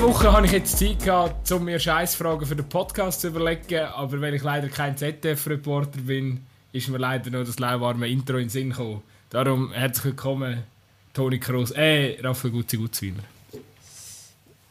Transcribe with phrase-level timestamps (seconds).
[0.00, 3.84] Zwei Wochen habe ich jetzt Zeit gehabt, um mir Scheißfragen für den Podcast zu überlegen,
[3.84, 6.40] aber weil ich leider kein ZDF-Reporter bin,
[6.72, 9.02] ist mir leider nur das lauwarme Intro in den Sinn gekommen.
[9.28, 10.62] Darum herzlich willkommen,
[11.12, 13.22] Toni Kroos, äh, Raphael Gutzi Gutzwiner.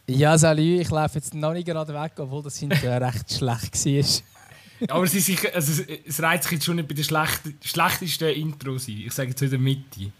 [0.07, 4.95] Ja, salut, ich laufe jetzt noch nicht gerade weg, obwohl das hinterher recht schlecht war.
[4.95, 8.87] Aber sie sich, also, es reizt sich jetzt schon nicht bei den schlecht, schlechtesten Intros
[8.87, 9.03] ein.
[9.05, 10.11] Ich sage jetzt in der Mitte.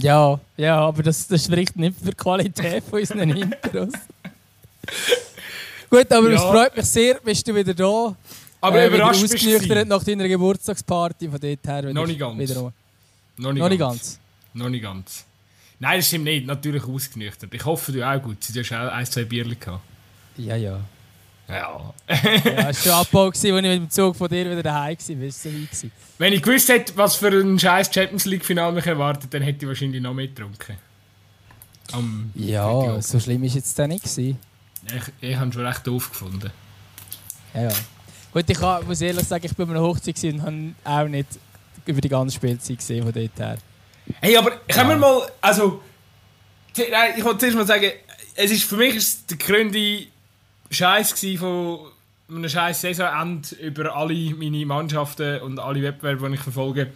[0.00, 3.94] Ja, ja, aber das, das spricht nicht für die Qualität von unseren Intros.
[5.90, 6.36] Gut, aber ja.
[6.36, 8.14] es freut mich sehr, bist du wieder da.
[8.60, 11.92] Aber äh, überrascht bist du nach deiner Geburtstagsparty von dort her.
[11.92, 12.38] Noch nicht ganz.
[12.38, 12.72] Wieder
[13.36, 13.98] noch nicht, noch nicht ganz.
[13.98, 14.20] ganz.
[14.54, 15.24] Noch nicht ganz.
[15.78, 16.46] Nein, das stimmt nicht.
[16.46, 17.54] Natürlich ausgenüchtert.
[17.54, 18.38] Ich hoffe, du auch gut.
[18.52, 19.82] Du hast auch ein, zwei Bierchen gehabt.
[20.36, 20.80] Ja, ja.
[21.48, 21.94] Ja.
[22.08, 25.14] ja, es war schon Abbau, als ich mit dem Zug von dir wieder daheim war.
[25.16, 29.64] Du Wenn ich gewusst hätte, was für ein scheiß Champions League-Final mich erwartet, dann hätte
[29.64, 30.76] ich wahrscheinlich noch mehr getrunken.
[31.92, 34.06] Am ja, so schlimm war es jetzt dann nicht.
[34.94, 36.50] Ich, ich habe schon recht doof gefunden.
[37.54, 37.72] Ja, ja.
[38.32, 41.28] Gut, ich kann, muss ehrlich sagen, ich bin bei einer Hochzeit und habe auch nicht
[41.86, 43.58] über die ganze Spielzeit gesehen von dort her.
[44.20, 44.94] Hey, aber können ja.
[44.94, 45.82] wir mal, also,
[46.76, 47.90] ich wollte zuerst mal sagen,
[48.34, 50.06] es ist für mich ist der gründe
[50.70, 51.90] Scheiß von
[52.28, 56.92] einem scheiß Saisonende über alle meine Mannschaften und alle Wettbewerbe, die ich verfolge.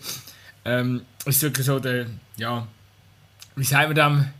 [0.64, 2.66] Ähm, es ist wirklich so der, ja,
[3.56, 4.30] wie sagt man dem,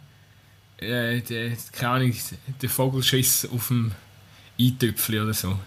[0.82, 2.14] äh, der, keine Ahnung,
[2.60, 3.92] der Vogelschiss auf dem
[4.60, 5.58] Eintöpfchen oder so.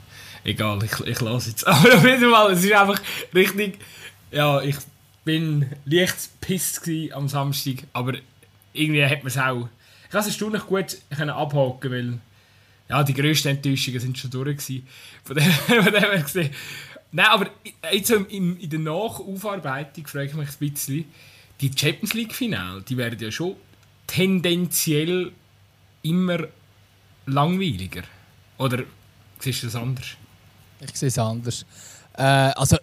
[0.44, 1.66] Egal, ich, ich lasse jetzt.
[1.68, 3.02] Aber auf jeden Fall, es ist einfach
[3.34, 3.80] richtig,
[4.32, 4.76] ja, ich
[5.24, 8.14] bin leicht pisst am Samstag, aber
[8.74, 9.68] irgendwie hat man es auch,
[10.08, 12.20] ich habe es erstaunlich gut abhaken, weil
[12.88, 14.88] ja, die grössten Enttäuschungen sind schon durch gewesen.
[15.24, 15.52] Von dem,
[15.84, 16.52] von dem her gesehen.
[17.12, 17.50] Nein, aber
[17.92, 21.06] jetzt in, in der Nachaufarbeitung frage ich mich ein bisschen,
[21.62, 23.56] die Champions League Finale, die werden ja schon
[24.08, 25.32] tendenziell
[26.04, 26.40] immer
[27.26, 28.04] langweiliger.
[28.58, 28.84] Oder
[29.40, 30.06] siehst du das anders?
[30.80, 31.66] Ich sehe es anders.
[32.18, 32.78] Äh, also,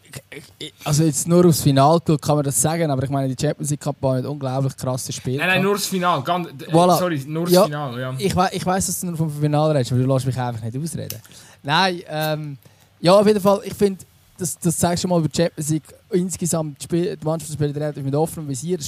[0.84, 4.18] also jetzt nur aufs Final kann man das sagen, aber ich meine, die Champions League-Kampagne
[4.18, 5.38] hat unglaublich krasse Spiele.
[5.38, 6.22] Nein, nein, nur das Final.
[6.22, 6.98] Ganz, äh, voilà.
[6.98, 8.14] Sorry, nur das ja, Final, ja.
[8.18, 10.62] Ich, we ich weiss, dass du nur vom Final redest, aber du lässt mich einfach
[10.62, 11.18] nicht ausreden.
[11.62, 12.58] Nein, ähm,
[13.00, 14.04] ja, auf jeden Fall, ich finde,
[14.36, 15.94] das, das zeigst du mal über die Champions League.
[16.10, 18.78] Insgesamt, die, Spiel, die Mannschaft spielt relativ mit offenem Visier.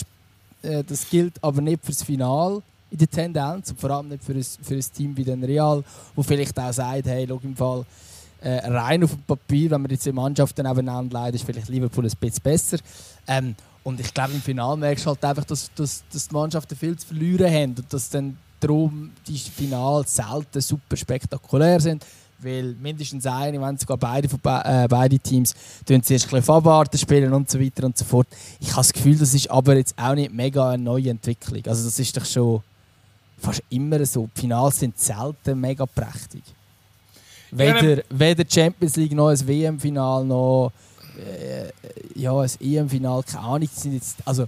[0.65, 4.25] Das, äh, das gilt aber nicht fürs Final in der Tendenz und vor allem nicht
[4.25, 5.83] für ein, für ein Team wie den Real,
[6.15, 7.85] wo vielleicht auch sagt, hey, schau im Fall
[8.41, 12.05] äh, rein auf dem Papier, wenn man jetzt die Mannschaften nebeneinander leidet, ist vielleicht Liverpool
[12.05, 12.79] ein bisschen besser.
[13.27, 16.77] Ähm, und ich glaube, im Finale merkst du halt einfach, dass, dass, dass die Mannschaften
[16.77, 22.05] viel zu verlieren haben und dass dann darum die Finale selten super spektakulär sind.
[22.45, 27.51] Weil mindestens eine, wenn sogar beide, äh, beide Teams zuerst ein bisschen abwarten spielen und
[27.51, 28.27] so weiter und so fort.
[28.61, 31.63] Ich habe das Gefühl, das ist aber jetzt auch nicht mega eine neue Entwicklung.
[31.67, 32.63] Also das ist doch schon
[33.39, 34.29] fast immer so.
[34.37, 36.43] Die Finals sind selten mega prächtig.
[37.51, 40.73] Weder, weder Champions League noch ein WM-Final noch
[41.17, 41.71] äh,
[42.15, 43.69] ja, ein EM-Final, keine Ahnung.
[43.73, 44.47] Sind jetzt, also,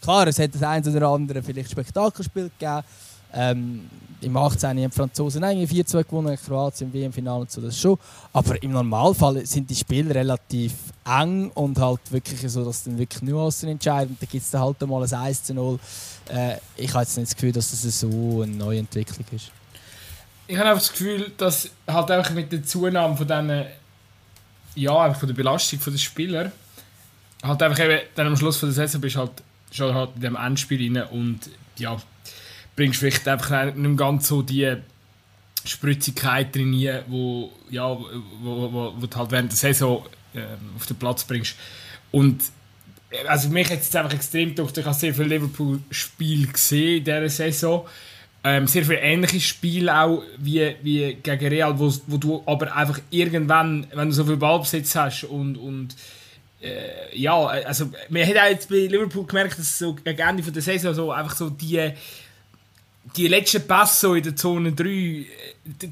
[0.00, 2.82] klar, es hat das ein oder andere vielleicht Spektakelspiel gegeben.
[3.32, 3.88] Ähm,
[4.20, 4.70] Im 18.
[4.70, 7.98] haben die Franzosen 4-2 gewonnen, Kroatien im WM-Final und so, das schon.
[8.32, 10.72] Aber im Normalfall sind die Spiele relativ
[11.04, 14.16] eng und halt wirklich so, dass dann wirklich Nuancen entscheiden.
[14.18, 15.78] Da gibt es dann halt mal ein 1 0.
[16.28, 19.52] Äh, ich habe jetzt nicht das Gefühl, dass das so eine neue Entwicklung ist
[20.48, 23.66] ich habe einfach das Gefühl, dass halt einfach mit der Zunahme von diesen,
[24.74, 26.52] ja, von der Belastung der Spieler,
[27.42, 29.30] halt einfach eben dann am Schluss von der Saison bist halt
[29.70, 31.40] schon halt in dem Endspiel rein und
[31.76, 31.98] ja,
[32.78, 34.76] bringst vielleicht einfach nicht mehr ganz so die
[35.64, 36.72] Spritzigkeit drin,
[37.08, 38.08] wo, ja, wo,
[38.42, 40.42] wo, wo, du halt während der Saison äh,
[40.76, 41.56] auf den Platz bringst.
[42.12, 42.42] Und
[43.26, 47.28] also mich hat es einfach extrem gedacht, ich habe sehr viele Liverpool-Spiele gesehen in dieser
[47.28, 47.86] Saison
[48.44, 53.00] ähm, sehr viele ähnliche Spiele auch wie, wie gegen Real, wo, wo du aber einfach
[53.10, 55.96] irgendwann, wenn du so viel Ballbesitz hast und, und
[56.62, 60.62] äh, ja, also man hat auch jetzt bei Liverpool gemerkt, dass so gegen Ende der
[60.62, 61.92] Saison so einfach so die
[63.16, 65.26] die letzten Pässe so in der Zone 3, äh,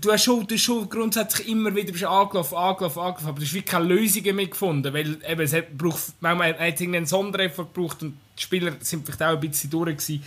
[0.01, 3.45] du hast schon, du hast schon grundsätzlich immer wieder bist angelaufen, angelaufen, angelaufen, aber du
[3.45, 7.07] hast wirklich keine Lösungen mehr gefunden, weil eben, es hat, braucht, manchmal hat es einen
[7.07, 10.23] Sondereffort gebraucht und die Spieler sind vielleicht auch ein bisschen durch gewesen.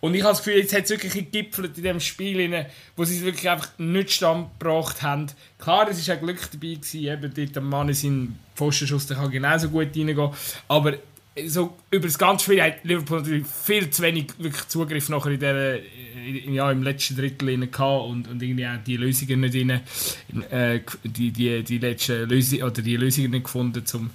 [0.00, 3.16] Und ich habe das Gefühl, jetzt hat es wirklich gegipfelt in diesem Spiel, wo sie
[3.16, 5.26] es wirklich einfach nicht standgebracht haben.
[5.58, 9.16] Klar, es war ein Glück dabei, gewesen, eben dort der Mann in seinen Pfostenschuss, der
[9.16, 10.30] kann genauso gut reingehen.
[10.68, 10.94] Aber
[11.46, 15.40] so über das ganze Spiel hat Liverpool natürlich viel zu wenig wirklich Zugriff nachher in
[15.40, 15.80] der,
[16.50, 19.80] ja, im letzten Drittel und, und irgendwie auch die Lösungen nicht rein,
[20.50, 24.10] äh, die, die, die letzten Lösung, oder die Lösungen nicht gefunden, um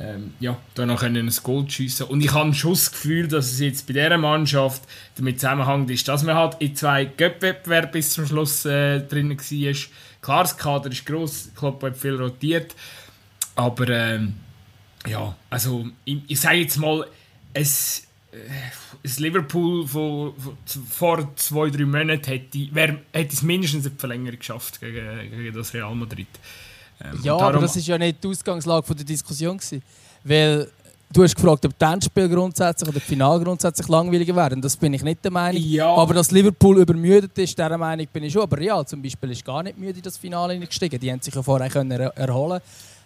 [0.00, 3.58] ähm, ja, da noch ein Goal schiessen Und ich habe schon das Gefühl, dass es
[3.58, 4.82] jetzt bei dieser Mannschaft
[5.16, 9.74] damit zusammenhängt ist, dass man halt in zwei Göpp-Wettbewerben bis zum Schluss äh, drin war.
[10.20, 12.74] Klar, das Kader ist gross, Klopp hat viel rotiert,
[13.56, 14.34] aber ähm,
[15.06, 17.06] ja, also ich, ich sage jetzt mal,
[17.54, 18.36] es, äh,
[19.02, 20.34] das Liverpool von,
[20.88, 25.72] vor zwei, drei Monaten hätte, wär, hätte es mindestens eine Verlängerung geschafft gegen, gegen das
[25.74, 26.26] Real Madrid.
[27.00, 29.82] Ähm, ja, aber das ist ja nicht die Ausgangslage von der Diskussion gewesen,
[30.24, 30.68] weil
[31.10, 34.60] Du hast gefragt, ob die Endspiel grundsätzlich oder das Final grundsätzlich langweiliger wären.
[34.60, 35.62] Das bin ich nicht der Meinung.
[35.62, 35.88] Ja.
[35.94, 38.42] Aber dass Liverpool übermüdet ist, dieser Meinung bin ich schon.
[38.42, 41.00] Aber Real zum Beispiel ist gar nicht müde in das Finale gestiegen.
[41.00, 42.60] Die haben sich ja vorher können erholen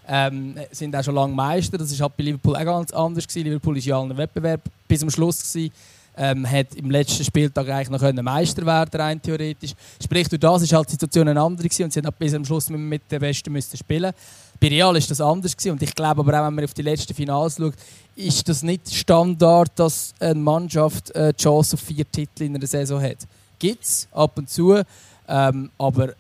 [0.08, 1.78] ähm, sind auch schon lange Meister.
[1.78, 3.26] Das war halt bei Liverpool auch ganz anders.
[3.26, 3.44] Gewesen.
[3.44, 5.40] Liverpool war ja allen Wettbewerb bis zum Schluss.
[5.40, 5.72] Gewesen.
[6.14, 9.72] Ähm, hat im letzten Spieltag eigentlich noch können Meister werden rein theoretisch.
[10.02, 12.44] Sprich, durch das ist halt die Situation eine andere gewesen und sie haben bis zum
[12.44, 14.12] Schluss mit den Besten müssen spielen.
[14.60, 15.72] Bei Real ist das anders gewesen.
[15.72, 17.72] und ich glaube aber auch, wenn man auf die letzten Finals schaut,
[18.14, 22.66] ist das nicht Standard, dass eine Mannschaft äh, die Chance auf vier Titel in einer
[22.66, 23.18] Saison hat.
[23.58, 24.82] Gibt es ab und zu,
[25.28, 26.14] ähm, aber äh,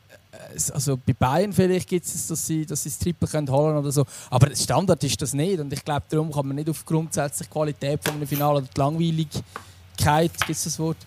[0.72, 3.92] also bei Bayern vielleicht gibt es, dass sie, dass sie das Triple können holen oder
[3.92, 4.04] so.
[4.30, 5.60] Aber Standard ist das nicht.
[5.60, 8.80] Und ich glaube, darum kann man nicht auf grundsätzlich Qualität von einem Finale oder die
[8.80, 10.98] Langweiligkeit, gibt es das Wort?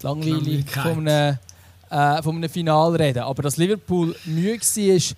[0.00, 1.38] Die Langweiligkeit von einem,
[1.90, 3.22] äh, von einem Finale reden.
[3.22, 5.16] Aber dass Liverpool müde war,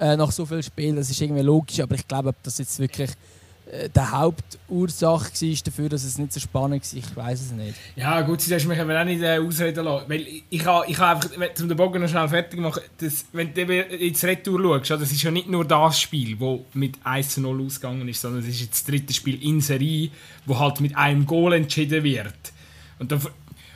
[0.00, 0.96] äh, nach so vielen Spielen.
[0.96, 3.10] Das ist irgendwie logisch, aber ich glaube, ob das jetzt wirklich
[3.70, 7.74] äh, die Hauptursache war dafür, dass es nicht so spannend war, ich weiß es nicht.
[7.96, 11.10] Ja gut, sie mich aber auch nicht äh, ausreden lassen, weil ich habe ich ha
[11.10, 11.30] einfach,
[11.60, 15.22] um den Bogen noch schnell fertig machen, das, wenn du ins Retour schaust, das ist
[15.22, 18.60] ja nicht nur das Spiel, das mit 1 zu 0 ausgegangen ist, sondern es ist
[18.60, 20.10] jetzt das dritte Spiel in Serie,
[20.46, 22.52] wo halt mit einem Goal entschieden wird.
[22.98, 23.20] Und, da,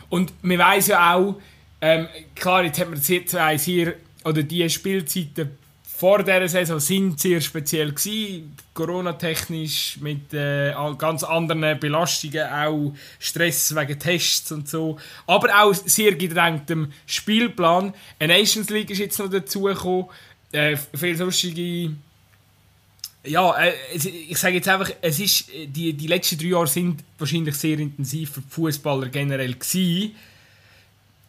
[0.08, 1.36] und man weiß ja auch,
[1.80, 5.50] ähm, klar, jetzt hat man jetzt hier, oder die Spielzeiten
[6.02, 7.94] vor dieser Saison sind sehr speziell
[8.74, 16.16] Corona-technisch mit äh, ganz anderen Belastungen, auch Stress wegen Tests und so, aber auch sehr
[16.16, 17.94] gedrängtem Spielplan.
[18.18, 20.06] Eine Nations League ist jetzt noch dazugekommen,
[20.50, 21.92] äh, viele sonstige
[23.22, 27.54] ja, äh, ich sage jetzt einfach, es ist, die, die letzten drei Jahre sind wahrscheinlich
[27.54, 30.16] sehr intensiv für die Fußballer generell gewesen.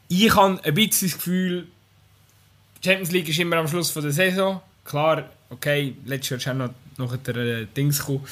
[0.08, 1.68] Ich habe ein bisschen das Gefühl,
[2.84, 4.62] Champions League ist immer am Schluss von der Saison.
[4.84, 8.26] Klar, okay, letztes Jahr ist auch noch, noch der äh, Dings gekommen,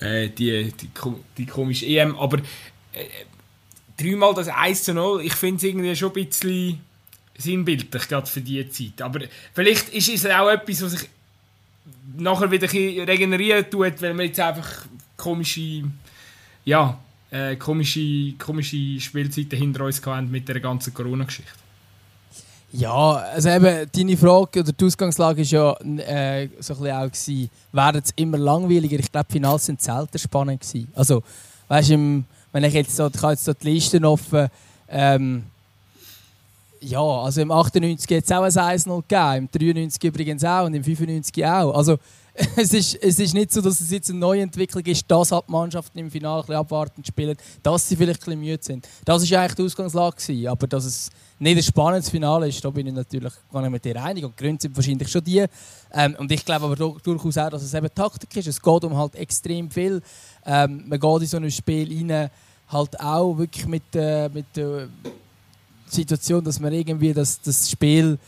[0.00, 0.90] äh, die, die,
[1.36, 3.04] die komische EM, aber äh,
[3.98, 6.80] dreimal das 1 zu 0, ich finde es irgendwie schon ein bisschen
[7.36, 9.02] sinnbildlich, gerade für diese Zeit.
[9.02, 9.20] Aber
[9.52, 11.08] vielleicht ist es auch etwas, was sich
[12.16, 14.86] nachher wieder regenerieren tut, weil wir jetzt einfach
[15.16, 15.84] komische,
[16.64, 16.98] ja,
[17.30, 21.52] äh, komische, komische Spielzeiten hinter uns hatten mit der ganzen Corona-Geschichte.
[22.72, 27.50] Ja, also eben, deine Frage oder die Ausgangslage war ja äh, so ein auch, gewesen,
[27.72, 28.98] werden es immer langweiliger?
[28.98, 30.86] Ich glaube, Finals sind selten spannend gewesen.
[30.94, 31.22] Also,
[31.66, 34.48] weißt du, wenn ich jetzt so, ich habe jetzt so die Listen offen,
[34.88, 35.44] ähm,
[36.80, 40.74] ja, also im 98 hat es auch ein 1-0 gegeben, im 93 übrigens auch und
[40.74, 41.74] im 95 auch.
[41.74, 41.98] Also,
[42.56, 45.44] es ist, es ist nicht so, dass es jetzt eine neue Entwicklung ist, dass halt
[45.48, 48.88] die Mannschaften im Finale ein bisschen abwartend spielen, dass sie vielleicht ein bisschen müde sind.
[49.04, 50.16] Das war eigentlich die Ausgangslage.
[50.16, 50.46] Gewesen.
[50.46, 53.84] Aber dass es nicht ein spannendes Finale ist, da bin ich natürlich gar nicht mit
[53.84, 54.24] dir einig.
[54.24, 55.44] Und die Gründe sind wahrscheinlich schon die.
[55.92, 58.46] Ähm, und ich glaube aber durchaus auch, dass es eben Taktik ist.
[58.46, 60.02] Es geht um halt extrem viel.
[60.44, 62.30] Ähm, man geht in so ein Spiel rein,
[62.68, 64.88] halt auch wirklich mit, äh, mit der
[65.86, 68.18] Situation, dass man irgendwie das, das Spiel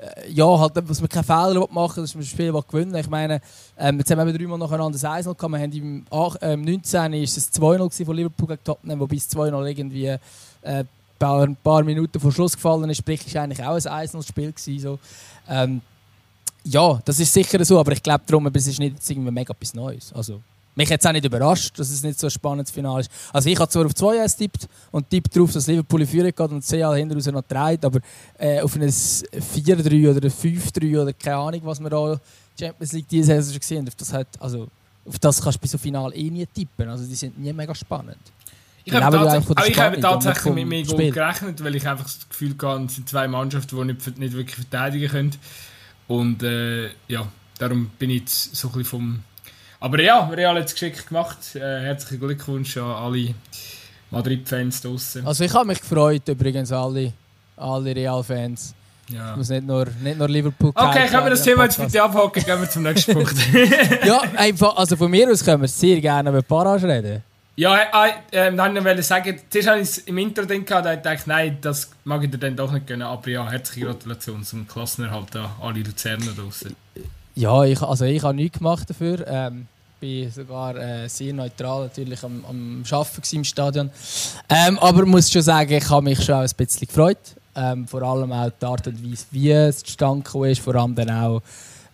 [0.00, 3.42] äh, ja, halt, dass man keine Fehler machen dass man das Spiel gewinnen Ich meine,
[3.78, 5.52] ähm, jetzt haben wir dreimal nacheinander das 1 gehabt.
[5.52, 6.04] Wir haben im,
[6.40, 7.12] ähm, 19.
[7.12, 10.06] ist es 2-0 von Liverpool gegen Tottenham, wobei es 2-0 irgendwie
[10.62, 10.84] äh,
[11.20, 12.98] ein paar, Minuten vor Schluss gefallen ist.
[12.98, 14.54] Sprich, war eigentlich auch ein 1-0-Spiel.
[14.78, 14.98] So.
[15.48, 15.80] Ähm,
[16.64, 19.74] ja, das ist sicher so, aber ich glaube darum, es ist nicht irgendwie mega etwas
[19.74, 20.12] Neues.
[20.12, 20.40] Also,
[20.76, 23.10] mich hat es auch nicht überrascht, dass es nicht so ein spannendes Finale ist.
[23.32, 26.40] Also ich habe zwar auf 2-1 tippt und tippt darauf, dass Liverpool in Führung geht
[26.40, 28.00] und hinten raus noch dreht, aber
[28.38, 32.18] äh, auf ein 4-3 oder ein 5-3 oder keine Ahnung, was wir da
[32.58, 34.66] Champions League diese Saison schon gesehen auf das, hat, also,
[35.06, 36.88] auf das kannst du bei so Final eh nie tippen.
[36.88, 38.18] Also die sind nie mega spannend.
[38.84, 42.54] Ich habe, tats ich habe tatsächlich mit mir gut gerechnet, weil ich einfach das Gefühl
[42.62, 45.36] hatte, es sind zwei Mannschaften, die nicht, nicht wirklich verteidigen können.
[46.06, 47.26] Und äh, ja,
[47.58, 49.22] darum bin ich jetzt so ein bisschen vom
[49.84, 51.36] aber ja, Real hat es geschickt gemacht.
[51.54, 53.34] Äh, herzlichen Glückwunsch an alle
[54.10, 55.26] Madrid-Fans draußen.
[55.26, 57.12] Also ich habe mich gefreut, übrigens alle,
[57.54, 58.74] alle Real-Fans.
[59.10, 59.32] Ja.
[59.32, 62.42] Ich muss nicht nur, nicht nur Liverpool Okay, können wir das Thema jetzt bitte abhaken,
[62.42, 63.36] gehen wir zum nächsten Punkt.
[64.06, 67.22] ja, einfach, also von mir aus können wir sehr gerne über Parage reden.
[67.56, 71.12] Ja, äh, äh, dann wollte ich sagen, zuerst habe ich es im Intro gedacht, da
[71.12, 74.66] ich nein, das mag ich dir dann doch nicht gönnen, aber ja, herzliche Gratulation zum
[74.66, 76.74] Klassenerhalt an alle Luzerner draußen.
[77.36, 79.24] Ja, ich, also ich habe nichts gemacht dafür.
[79.26, 79.66] Ähm,
[80.00, 83.90] bin sogar äh, sehr neutral natürlich am, am Arbeiten im Stadion.
[84.48, 87.18] Ähm, aber ich muss schon sagen, ich habe mich schon auch ein bisschen gefreut.
[87.56, 90.60] Ähm, vor allem auch die Art und Weise, wie es zustande ist.
[90.60, 91.40] Vor allem dann auch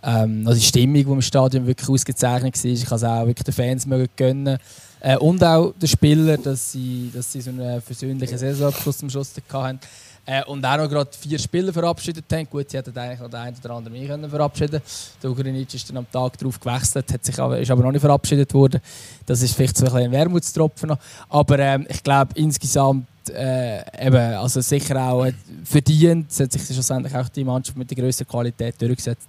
[0.03, 2.71] ähm, also die Stimmung, die im Stadion wirklich ausgezeichnet war.
[2.71, 4.59] Ich kann es auch wirklich den Fans mögen gönnen.
[5.01, 9.33] Äh, und auch den Spielern, dass sie, dass sie so einen versöhnlichen Saisonabschluss zum Schluss
[9.53, 9.81] hatten.
[10.27, 12.47] Äh, und auch noch gerade vier Spieler verabschiedet haben.
[12.49, 14.81] Gut, sie hätten eigentlich noch den einen oder anderen mehr verabschieden
[15.23, 18.03] Der Ugrinic ist dann am Tag darauf gewechselt, hat sich aber, ist aber noch nicht
[18.03, 18.81] verabschiedet worden.
[19.25, 20.99] Das ist vielleicht so ein, ein Wermutstropfen noch.
[21.31, 25.27] Aber ähm, ich glaube, insgesamt äh, eben, also sicher auch
[25.65, 29.27] verdient, hat sich schlussendlich auch die Mannschaft mit der grössten Qualität durchgesetzt.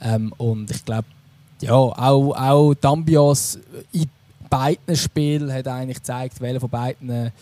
[0.00, 1.08] Ähm, und ich glaube,
[1.60, 3.58] ja, auch, auch die Ambiance
[3.92, 4.08] in
[4.48, 7.32] beiden Spielen hat eigentlich gezeigt, welche von beiden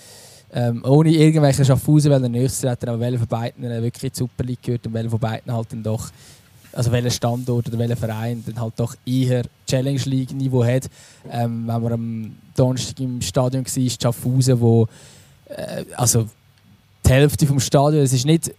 [0.53, 4.19] ähm, ohne irgendwelche Schaffhausen, weil der nächste hat, aber welcher von beiden wirklich in die
[4.19, 6.11] Super gehört und welcher von beiden halt dann doch,
[6.73, 10.89] also welcher Standort oder welcher Verein dann halt doch eher Challenge League Niveau hat.
[11.31, 14.87] Ähm, wenn man am Donnerstag im Stadion war, Schaffhausen, wo
[15.49, 16.29] äh, also
[17.05, 18.53] die Hälfte vom Stadion, es ist nicht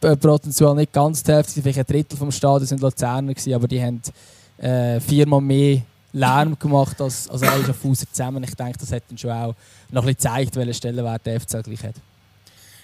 [0.00, 3.68] äh, prozentual nicht ganz die Hälfte, vielleicht ein Drittel vom Stadion sind Luzerner gewesen, aber
[3.68, 4.00] die haben
[4.58, 8.42] äh, viermal mehr Lärm gemacht als, als alle Schaffhauser zusammen.
[8.44, 9.54] Ich denke, das hat dann schon auch
[9.90, 11.96] noch ein bisschen gezeigt, welche Stellenwert der FC gleich hat.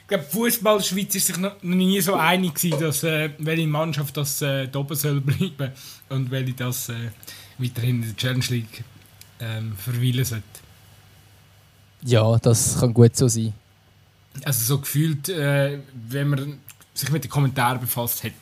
[0.02, 4.14] Ich glaube, Fußball Schweiz ist sich noch nie so einig gewesen, dass äh, welche Mannschaft
[4.16, 5.72] das äh, oben soll bleiben
[6.10, 7.10] und welche das äh,
[7.56, 8.84] weiterhin in der Challenge League
[9.40, 10.44] ähm, verweilen sollte.
[12.02, 13.54] Ja, das kann gut so sein.
[14.44, 15.78] Also so gefühlt, äh,
[16.08, 16.58] wenn man
[16.92, 18.32] sich mit den Kommentaren befasst hat,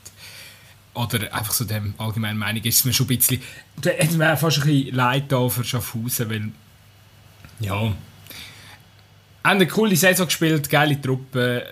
[0.95, 3.43] oder einfach so dem allgemeinen Meinung ist es mir schon ein bisschen,
[3.81, 6.49] da hat mir fast ein bisschen leid da für Schaffhausen, weil,
[7.61, 7.97] ja, haben
[9.45, 11.67] eine coole Saison gespielt, geile Truppe,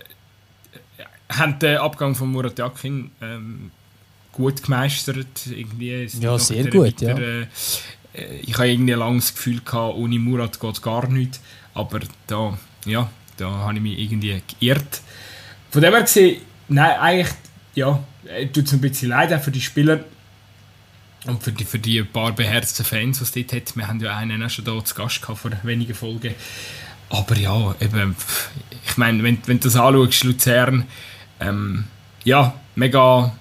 [1.28, 3.70] haben den Abgang von Murat Yakin ähm,
[4.32, 6.08] gut gemeistert, irgendwie.
[6.18, 7.46] Ja, sehr gut, wieder, ja.
[8.12, 11.40] Äh, ich habe irgendwie ein langes Gefühl gehabt, ohne Murat geht es gar nichts,
[11.74, 15.00] aber da, ja, da habe ich mich irgendwie geirrt.
[15.70, 17.34] Von dem her gesehen, nein, eigentlich,
[17.74, 20.00] ja, äh, tut es ein bisschen leid auch für die Spieler
[21.26, 23.76] und für die, für die paar beherzten Fans, die es dort hat.
[23.76, 26.34] Wir haben ja einen auch schon da zu Gast gehabt vor wenigen Folgen.
[27.10, 28.16] Aber ja, eben,
[28.86, 30.86] ich meine, wenn, wenn du das anschaust, Luzern,
[31.40, 31.84] ähm,
[32.24, 33.36] ja, mega,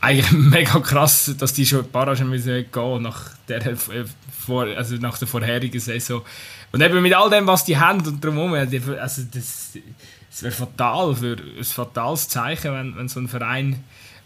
[0.00, 4.96] eigentlich mega krass, dass die schon paar schon müssen gehen nach der, äh, vor, also
[4.96, 6.22] nach der vorherigen Saison.
[6.70, 9.72] Und eben mit all dem, was die haben und drumherum, also das,
[10.38, 13.82] das wäre fatal, für, ein fatales Zeichen, wenn, wenn so ein Verein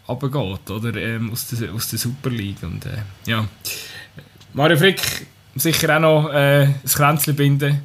[0.07, 2.61] runtergeht, oder, ähm, aus, der, aus der Super League.
[2.61, 3.47] Und, äh, ja.
[4.53, 5.01] Mario Frick
[5.55, 7.81] sicher auch noch äh, ein Kränzchen binden.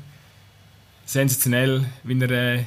[1.07, 2.31] Sensationell, wie er...
[2.31, 2.65] Äh,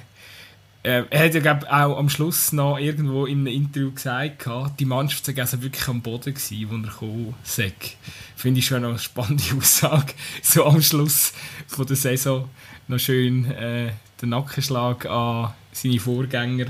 [0.84, 4.50] äh, er hat ja glaub, auch am Schluss noch irgendwo in einem Interview gesagt,
[4.80, 7.72] die Mannschaft sei also wirklich am Boden gewesen, wo er gekommen sei.
[8.36, 10.14] Finde ich schon eine spannende Aussage.
[10.42, 11.34] So am Schluss
[11.68, 12.50] von der Saison
[12.88, 13.92] noch schön äh,
[14.22, 16.68] den Nackenschlag an seine Vorgänger.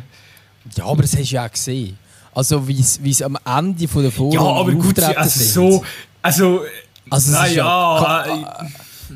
[0.76, 1.98] Ja, aber das hast du ja auch gesehen.
[2.34, 5.50] Also wie es am Ende von der Vorrunde Ja, aber gut, also sind.
[5.50, 5.84] so...
[6.22, 6.62] Also...
[7.10, 7.56] also naja...
[7.56, 8.46] Ja, äh,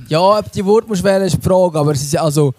[0.09, 2.53] ja, ob die Wort musst wählen, ist die Frage, aber es ist also...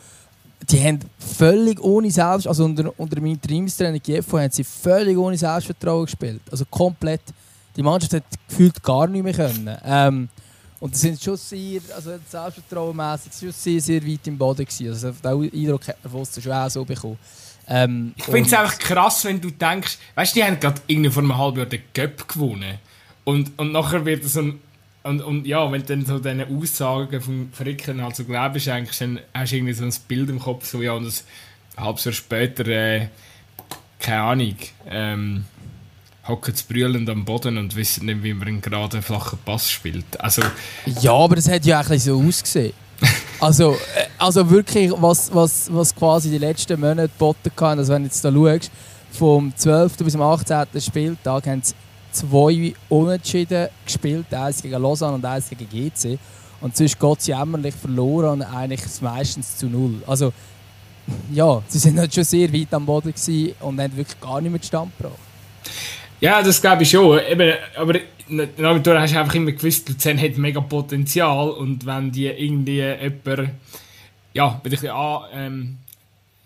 [0.70, 2.46] Die haben völlig ohne Selbst...
[2.46, 6.40] Also unter, unter dem Interimstrainer Gieffo haben sie völlig ohne Selbstvertrauen gespielt.
[6.50, 7.22] Also komplett...
[7.76, 9.76] Die Mannschaft hat gefühlt gar nicht mehr können.
[9.84, 10.28] Ähm,
[10.78, 14.88] und das sind schon sehr, also selbstvertrauenmässig schon sehr, sehr weit im Boden gewesen.
[14.88, 17.18] Also den Eindruck hat man von schon auch so bekommen.
[17.68, 21.10] Ähm, ich finde es einfach krass, wenn du denkst, weißt du, die haben gerade irgendwie
[21.10, 22.78] vor einem halben Jahr den Cup gewonnen.
[23.24, 24.60] Und, und nachher wird so ein.
[25.02, 28.98] Und, und ja, wenn du dann so diese Aussagen vom Fricken halt so glaubst, eigentlich,
[28.98, 31.24] dann hast du irgendwie so ein Bild im Kopf, so ja, und das
[31.76, 33.08] halbes Jahr später, äh,
[34.00, 34.56] keine Ahnung,
[34.88, 35.44] ähm,
[36.28, 40.20] hocken brüllend am Boden und wissen nicht, wie man einen geraden, flachen Pass spielt.
[40.20, 40.42] Also,
[41.00, 42.72] ja, aber das hat ja auch so ausgesehen.
[43.40, 48.02] also, äh, also wirklich, was, was, was quasi die letzten Monate geboten kann, also wenn
[48.02, 48.70] du jetzt da schaust,
[49.12, 49.96] vom 12.
[49.98, 50.66] bis zum 18.
[50.80, 51.74] Spieltag haben sie
[52.12, 56.18] zwei Unentschieden gespielt, eins gegen Lausanne und eins gegen GC.
[56.60, 60.02] Und sonst geht sie jämmerlich verloren und eigentlich meistens zu null.
[60.06, 60.32] Also,
[61.32, 63.12] ja, sie sind halt schon sehr weit am Boden
[63.60, 65.20] und haben wirklich gar nicht mehr Stand gebracht.
[66.20, 67.20] Ja, das glaube ich schon.
[67.30, 67.94] Eben, aber
[68.78, 73.50] du hast einfach immer gewusst, Luzern hat mega Potenzial und wenn die irgendwie jemand,
[74.32, 75.78] ja, wenn ich ähm,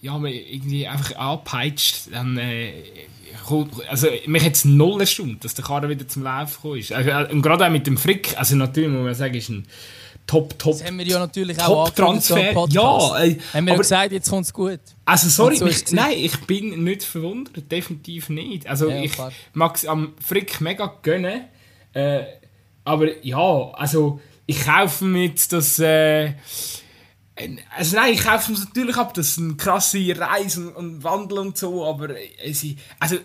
[0.02, 2.72] ja, irgendwie einfach anpeitscht, dann äh,
[3.88, 6.84] also mich hat es null erstaunt, dass der Kader wieder zum Laufen gekommen.
[6.90, 9.66] Also, äh, und gerade auch mit dem Frick, also natürlich muss man sagen, ist ein
[10.30, 10.72] top, top.
[10.72, 12.66] Das haben wir ja natürlich auch Transfer.
[12.70, 14.80] Ja, äh, haben wir ja gesagt, jetzt kommt es gut.
[15.04, 18.66] Also sorry, so mich, nein, ich bin nicht verwundert, definitiv nicht.
[18.68, 19.12] Also ja, ich
[19.54, 21.46] mag es am Frick mega gönnen,
[21.94, 22.22] äh,
[22.84, 25.78] aber ja, also ich kaufe mir jetzt das.
[25.80, 26.34] Äh,
[27.74, 31.38] also nein, ich kaufe es natürlich ab, das ist eine krasse Reise und, und Wandel
[31.38, 32.10] und so, aber
[32.44, 32.66] es,
[32.98, 33.16] also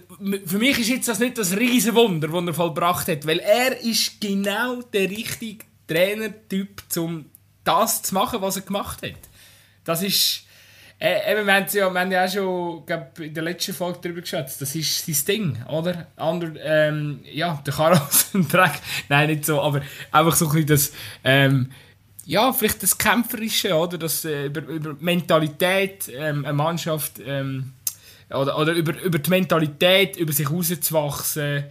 [0.46, 3.78] für mich ist jetzt das nicht das riesen Wunder, das er vollbracht hat, weil er
[3.82, 7.26] ist genau der richtige Trainertyp, um
[7.64, 9.20] das zu machen, was er gemacht hat.
[9.84, 10.46] Das ist
[10.98, 14.22] äh, wir, haben ja, wir haben ja auch schon glaub, in der letzten Folge darüber
[14.22, 14.62] geschätzt.
[14.62, 16.08] Das ist sein Ding, oder?
[16.16, 18.80] Ander, ähm, ja, der Karos Dreck.
[19.10, 20.92] Nein, nicht so, aber einfach so ein bisschen das,
[21.26, 21.72] ähm,
[22.26, 23.98] ja, vielleicht das Kämpferische, oder?
[23.98, 27.74] Das, äh, über, über Mentalität, ähm, eine Mannschaft, ähm,
[28.30, 31.66] oder, oder über, über die Mentalität, über sich rauszuwachsen.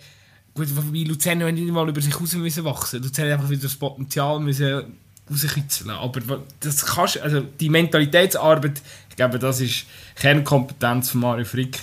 [0.54, 3.02] Gut, wie Luzern nicht mal über sich raus müssen wachsen.
[3.02, 4.84] Luzern einfach wieder das Potenzial müssen
[5.30, 5.90] rauskitzeln.
[5.90, 11.80] Aber das kannst, also die Mentalitätsarbeit, ich glaube, das ist Kernkompetenz von Mario Frick.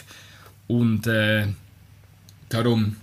[0.68, 1.48] Und äh,
[2.50, 2.96] darum,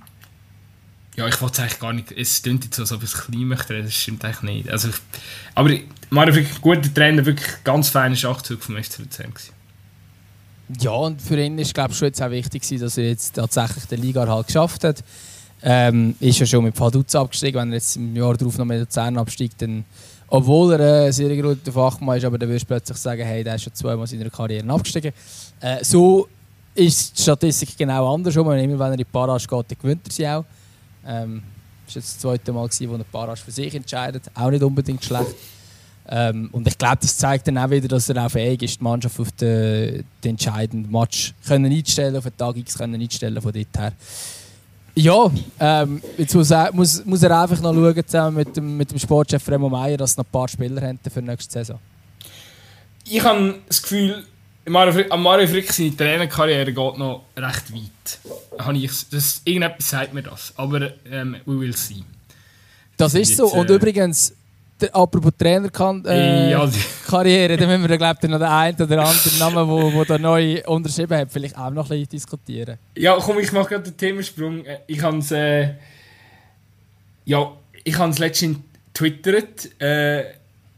[1.17, 3.21] ja, ich wollte es eigentlich gar nicht, es klingt jetzt so, als ob ich es
[3.21, 4.71] klein möchte, das stimmt eigentlich nicht.
[4.71, 4.89] Also,
[5.55, 5.71] aber
[6.11, 9.35] Mario Frick, guter Trainer, wirklich ganz feiner Schachzug vom FC Luzern
[10.81, 14.01] Ja, und für ihn ist ich schon jetzt auch wichtig, dass er jetzt tatsächlich den
[14.01, 15.03] Liga halt geschafft hat.
[15.62, 18.79] Ähm, ist ja schon mit Vaduz abgestiegen, wenn er jetzt im Jahr darauf noch mit
[18.79, 19.85] Luzern absteigt, dann
[20.29, 23.55] obwohl er ein sehr guter Fachmann ist, aber dann wirst du plötzlich sagen, hey, der
[23.55, 25.12] ist schon zweimal in seiner Karriere abgestiegen.
[25.61, 26.29] Äh, so
[26.75, 28.53] ist die Statistik genau andersrum.
[28.53, 30.45] Immer wenn er in die Parage geht, dann gewinnt er sie auch.
[31.07, 31.43] Ähm,
[31.87, 34.25] das war jetzt das zweite Mal, gewesen, wo er Parage für sich entscheidet.
[34.35, 35.35] Auch nicht unbedingt schlecht.
[36.11, 38.85] Ähm, und ich glaube, das zeigt dann auch wieder, dass er auch fähig ist, die
[38.85, 43.53] Mannschaft auf den, den entscheidenden Match können einstellen, auf den Tag X können einstellen von
[43.53, 43.93] dort her.
[45.00, 48.90] Ja, ähm, jetzt muss er, muss, muss er einfach noch schauen, zusammen mit dem, mit
[48.90, 51.78] dem Sportchef Remo Meier, dass noch ein paar Spieler haben für die nächste Saison.
[53.05, 54.25] Ich habe das Gefühl,
[54.67, 58.19] an Mario Frick seine Trainerkarriere geht noch recht weit.
[58.59, 62.02] Habe ich, das, irgendetwas sagt mir das, aber ähm, we will see.
[62.97, 63.47] Das ist so.
[63.52, 64.35] Und äh, übrigens,
[64.92, 66.70] apropos Trainerkarriere, äh, ja.
[67.06, 70.62] Karriere, dann müssen wir glaub, noch den einen oder anderen Namen, wo, wo da neu
[70.67, 72.78] unterschrieben hat, vielleicht auch noch ein bisschen diskutieren.
[72.97, 74.64] Ja, komm, ich mache gerade den Themensprung.
[74.64, 75.75] Äh, ich habe es äh,
[77.28, 77.52] ja,
[77.84, 78.58] ich habe es letztens
[78.95, 79.80] twittert.
[79.80, 80.25] Äh,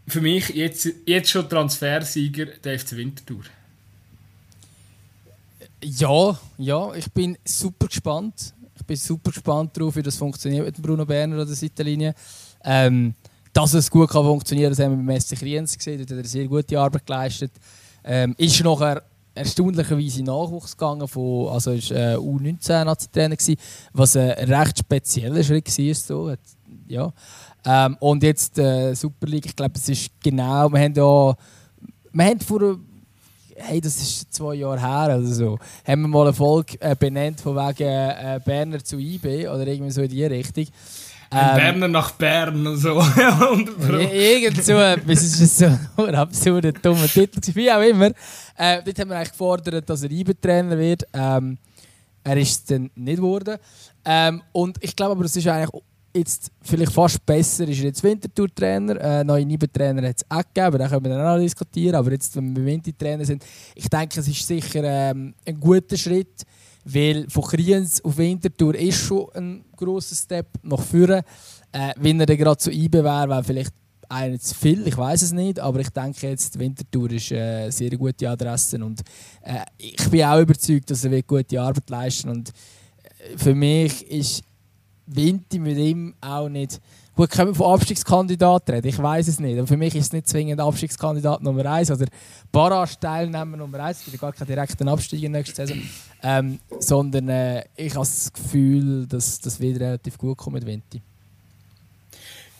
[0.08, 3.44] für mich jetzt, jetzt schon Transfersieger der FC Winterthur.
[5.82, 8.52] Ja, ja, ich bin super gespannt.
[8.74, 12.16] Ich bin super gespannt darauf, wie das funktioniert mit Bruno Berner an der Seitenlinie.
[12.64, 13.14] Ähm,
[13.52, 15.98] dass es gut kann funktionieren kann, das haben wir beim SC Kriens gesehen.
[15.98, 17.52] Dort hat er sehr gute Arbeit geleistet.
[18.04, 19.02] Ähm, ist nachher
[19.34, 23.36] erstaunlicherweise Nachwuchs gegangen, von, also ist äh, U19-Nazi-Trainer
[23.92, 25.94] was ein recht spezieller Schritt war.
[25.94, 26.34] So.
[26.88, 27.12] Ja.
[27.64, 31.34] Ähm, und jetzt äh, Super League, ich glaube, es ist genau, wir haben ja,
[32.12, 32.78] wir haben vor,
[33.62, 37.40] hey, das ist zwei Jahre her oder so, haben wir mal eine Folge äh, benannt
[37.40, 40.66] von wegen äh, Berner zu IB oder irgendwie so in die Richtung.
[41.32, 43.00] Ähm, Berner nach Bern und so.
[44.12, 45.22] Irgend so etwas.
[45.22, 47.40] ist so ein absurder, dummer Titel.
[47.54, 48.10] Wie auch immer.
[48.56, 51.04] Äh, dort haben wir eigentlich gefordert, dass er IBE-Trainer wird.
[51.12, 51.56] Ähm,
[52.24, 53.58] er ist es dann nicht geworden.
[54.04, 55.82] Ähm, und ich glaube aber, es ist eigentlich
[56.14, 59.00] jetzt vielleicht fast besser, ist er jetzt Wintertour-Trainer.
[59.00, 61.94] Äh, neue IBE-Trainer hat es auch gegeben, da können wir dann auch noch diskutieren.
[61.94, 63.44] Aber jetzt, wenn wir Wintertrainer sind,
[63.74, 66.44] ich denke, es ist sicher ähm, ein guter Schritt
[66.84, 71.22] weil von Kriens auf Winterthur ist schon ein grosser Step nach vorne.
[71.72, 73.74] Äh, wenn er dann gerade zu IBE wäre, wäre vielleicht
[74.08, 77.72] einer zu viel, ich weiß es nicht, aber ich denke jetzt, Winterthur ist äh, eine
[77.72, 79.02] sehr gute Adresse und
[79.42, 84.42] äh, ich bin auch überzeugt, dass er gute Arbeit leisten und äh, für mich ist
[85.14, 86.80] Winter mit ihm auch nicht
[87.20, 88.86] Gut, können wir von Abstiegskandidaten reden?
[88.86, 89.58] Ich weiß es nicht.
[89.58, 92.06] Aber für mich ist es nicht zwingend Abstiegskandidat Nummer 1 oder
[92.50, 93.98] Barrage-Teilnehmer Nummer 1.
[93.98, 95.82] Es gibt gar keinen direkten Abstieg in der nächsten Saison.
[96.22, 101.02] Ähm, sondern äh, ich habe das Gefühl, dass das wieder relativ gut kommt mit Vinti.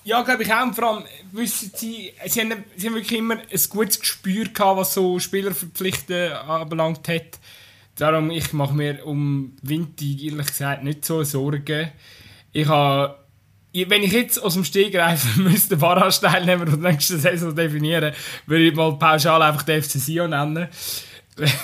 [0.05, 0.75] Ja, glaube ich auch.
[0.75, 4.93] Vor allem, wissen Sie, sie haben, sie haben wirklich immer ein gutes Gespür gehabt, was
[4.93, 7.39] so Spielerverpflichten anbelangt hat.
[7.95, 11.93] Darum, ich mache mir um Vinti ehrlich gesagt nicht so Sorgen.
[12.53, 13.21] Ich habe
[13.73, 18.13] wenn ich jetzt aus dem Stegreif müsste Barrage-Teilnehmer und nächste Saison definieren,
[18.47, 20.69] würde ich mal pauschal einfach den FC Sion nennen.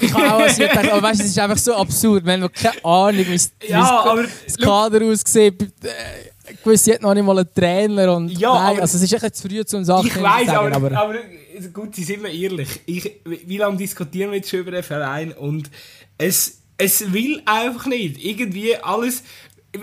[0.01, 2.25] ich habe auch also gedacht, aber weißt, es ist einfach so absurd.
[2.25, 5.63] Wir haben keine Ahnung, wie ja, das Kader aussieht.
[5.83, 9.37] Äh, gewiss, hat noch nicht mal einen Trainer und ja, nein, also es ist echt
[9.37, 11.15] zu früh zum Sachen Ich weiß, aber, aber, aber
[11.73, 12.69] gut, sind wir ehrlich.
[12.87, 15.71] Ich, wie lange diskutieren wir jetzt schon über den Verein und
[16.19, 18.25] es, es will einfach nicht.
[18.25, 19.23] Irgendwie alles,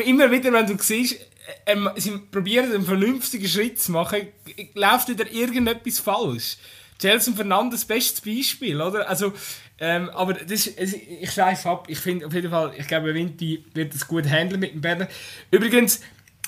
[0.01, 1.19] immer wieder, wenn du siehst,
[1.65, 4.27] ähm, sie probieren einen vernünftigen Schritt zu machen,
[4.73, 6.57] läuft wieder irgendetwas falsch.
[6.99, 9.09] Chelsea Fernandes, bestes Beispiel, oder?
[9.09, 9.33] Also,
[9.79, 13.93] ähm, aber das, ich schreibe ab, ich finde auf jeden Fall, ich glaube, Vinti wird
[13.93, 15.07] das gut handeln mit dem Berner.
[15.51, 15.99] Übrigens,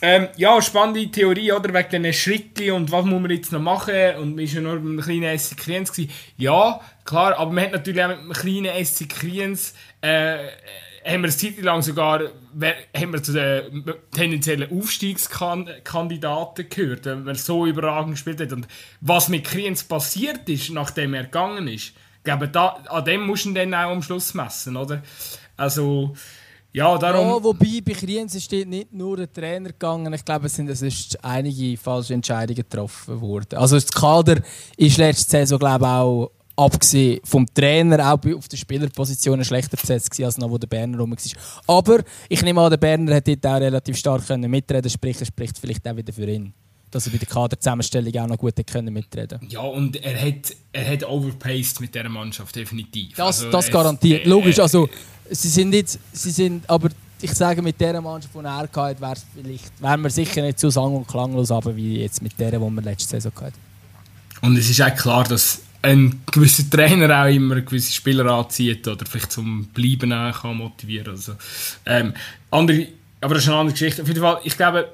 [0.02, 1.74] ähm, ja, spannende Theorie, oder?
[1.74, 4.16] Wegen diesen Schritten und was muss man jetzt noch machen?
[4.22, 5.92] Und wir waren ja nur mit einem kleinen SC Kriens.
[6.38, 10.48] Ja, klar, aber man hat natürlich auch mit einem kleinen SC Kriens äh,
[11.06, 17.36] haben wir eine Zeit lang sogar haben wir zu den tendenziellen Aufstiegskandidaten gehört, weil er
[17.36, 18.52] so überragend gespielt hat.
[18.52, 18.68] Und
[19.02, 21.94] was mit Kriens passiert ist, nachdem er gegangen ist,
[22.26, 25.02] glaube, da, an dem muss man dann auch am Schluss messen, oder?
[25.56, 26.14] Also,
[26.74, 27.28] ja, darum...
[27.28, 31.18] Ja, wobei bei Kriens ist nicht nur der Trainer gegangen, ich glaube, es sind es
[31.22, 33.58] einige falsche Entscheidungen getroffen worden.
[33.58, 34.42] Also das Kader
[34.76, 40.20] ist letzte Saison, glaube ich, auch abgesehen vom Trainer auch auf der Spielerposition schlechter besetzt
[40.22, 41.76] als noch, wo der Berner rum war.
[41.76, 45.26] Aber ich nehme an, der Berner hat dort auch relativ stark können mitreden sprich, er
[45.26, 46.54] spricht vielleicht auch wieder für ihn.
[46.92, 50.92] Dass er bei der Kaderzusammenstellung auch noch gut können mitreden Ja, und er hat, er
[50.94, 53.16] hat overpaced mit dieser Mannschaft, definitiv.
[53.18, 54.26] Das, also, das garantiert.
[54.26, 54.88] Äh, Logisch, also
[55.30, 56.90] sie sind jetzt, sie sind, aber
[57.22, 60.70] ich sage, mit dieser Mannschaft, die er hatte, wäre vielleicht, wären wir sicher nicht so
[60.70, 63.54] sang- und klanglos aber wie jetzt mit der, die wir letzte Saison hatten.
[64.42, 69.06] Und es ist auch klar, dass ein gewisser Trainer auch immer gewisse Spieler anzieht oder
[69.06, 71.36] vielleicht zum Bleiben auch kann motivieren also,
[71.86, 72.14] ähm,
[72.52, 72.88] andere,
[73.22, 74.02] aber das ist eine andere Geschichte.
[74.02, 74.90] Auf jeden Fall, ich glaube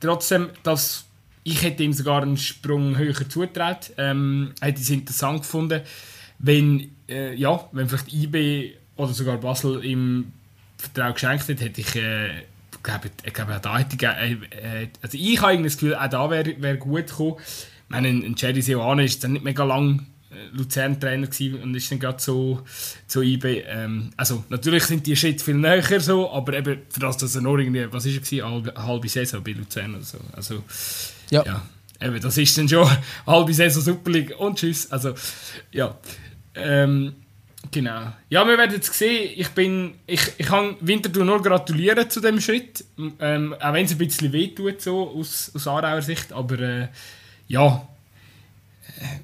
[0.00, 1.04] trotzdem, dass
[1.42, 3.92] ich hätte ihm sogar einen Sprung höher zutraut.
[3.98, 5.82] Ähm, hätte es interessant gefunden,
[6.38, 10.32] wenn, äh, ja, wenn vielleicht IB oder sogar Basel ihm
[10.76, 12.30] Vertrauen geschenkt hätte, hätte ich äh,
[12.82, 16.30] glaube, ich glaube, auch da hätte äh, äh, also ich habe das Gefühl, auch da
[16.30, 17.36] wäre wär gut gekommen.
[17.38, 20.06] Ich meine, ein Jerry Seoane ist dann nicht mega lang
[20.52, 21.28] Luzern-Trainer
[21.62, 22.62] und ist dann gerade so,
[23.06, 23.62] so IB.
[23.66, 27.42] Ähm, also natürlich sind die Schritte viel näher so, aber eben für das, dass er
[27.42, 30.18] noch irgendwie, was ist er eine halbe Saison bei Luzern oder so.
[30.32, 30.64] Also,
[31.30, 31.44] ja.
[31.44, 31.62] ja.
[32.00, 32.88] Eben, das ist dann schon
[33.26, 34.90] halbe Saison Super League und tschüss.
[34.90, 35.14] Also,
[35.72, 35.96] ja.
[36.54, 37.14] Ähm,
[37.70, 38.12] genau.
[38.28, 39.32] Ja, wir werden jetzt sehen.
[39.36, 42.84] Ich bin, ich, ich kann Winterthur nur gratulieren zu dem Schritt,
[43.20, 46.88] ähm, auch wenn es ein bisschen wehtut so aus, aus Aarauer Sicht, aber äh,
[47.48, 47.86] ja,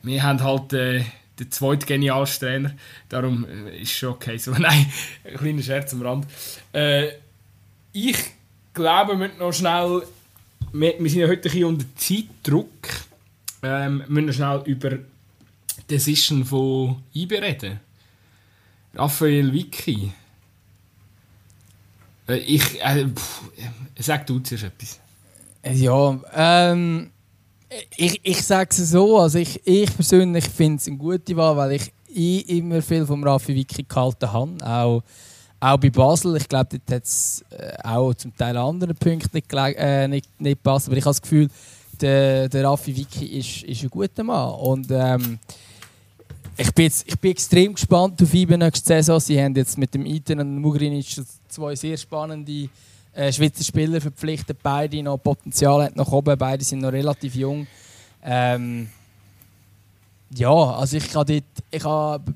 [0.02, 1.04] wir haben halt äh,
[1.38, 2.74] den zweiten genialsten Trainer,
[3.08, 4.38] darum äh, ist es schon okay.
[4.38, 4.90] So, nein,
[5.24, 6.26] ein kleiner Scherz am Rand.
[6.72, 7.08] Äh,
[7.92, 8.18] ich
[8.74, 10.02] glaube, wir müssen noch schnell,
[10.72, 12.88] wir, wir sind ja heute ein unter Zeitdruck,
[13.62, 17.80] ähm, wir müssen noch schnell über die Decision von IB reden.
[18.94, 20.12] Raphael Vicky.
[22.28, 23.42] Äh, ich, äh, pff,
[23.98, 25.00] sag du zuerst etwas.
[25.64, 27.10] Ja, ähm,
[27.96, 31.72] ich, ich sage es so, also ich, ich persönlich finde es eine gute Wahl, weil
[31.72, 34.52] ich, immer viel vom Raffi Wiki gehalten habe.
[34.64, 35.02] Auch,
[35.60, 36.36] auch bei Basel.
[36.36, 40.62] Ich glaube, dort hat es äh, auch zum Teil andere Punkte nicht, äh, nicht, nicht
[40.62, 40.88] gepasst.
[40.88, 41.48] Aber ich habe das Gefühl,
[42.00, 44.54] der, der Raffi Wiki ist, ist ein guter Mann.
[44.54, 45.38] Und ähm,
[46.56, 49.20] ich, bin jetzt, ich bin extrem gespannt auf ihn nächste Saison.
[49.20, 51.06] Sie haben jetzt mit dem Iten und Mugrinic
[51.48, 52.68] zwei sehr spannende
[53.12, 57.66] äh, Schweizer Spieler verpflichtet, beide noch Potenzial haben nach oben, beide sind noch relativ jung.
[58.22, 58.88] Ähm,
[60.34, 61.82] ja, also ich, dort, ich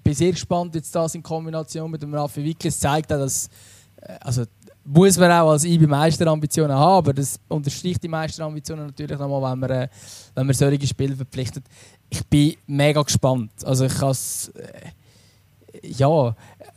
[0.03, 2.69] bin sehr gespannt, jetzt das in Kombination mit dem Raffi Wicke.
[2.69, 3.49] Es zeigt auch, dass
[4.03, 4.45] äh, also
[4.85, 9.59] muss man auch als IB Meisterambitionen haben, aber das unterstreicht die Meisterambitionen natürlich nochmal, wenn
[9.59, 9.89] man, äh,
[10.35, 11.65] wenn man solche Spieler verpflichtet.
[12.09, 13.51] Ich bin mega gespannt.
[13.65, 14.15] Also ich kann
[14.55, 14.91] äh,
[15.83, 16.37] ja,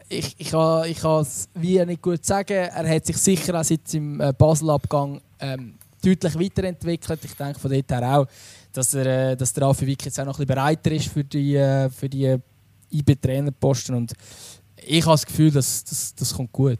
[0.09, 2.53] ich, ich kann ich es wie nicht gut sagen.
[2.53, 7.23] Er hat sich sicher auch seit seinem äh, Basel-Abgang ähm, deutlich weiterentwickelt.
[7.23, 8.27] Ich denke von dort her auch,
[8.73, 11.23] dass, er, äh, dass der Rafi Wick jetzt auch noch ein bisschen bereiter ist für
[11.23, 12.37] die, äh, für die
[12.91, 13.95] IB-Trainerposten.
[13.95, 14.13] Und
[14.77, 16.79] ich habe das Gefühl, dass das, das kommt gut.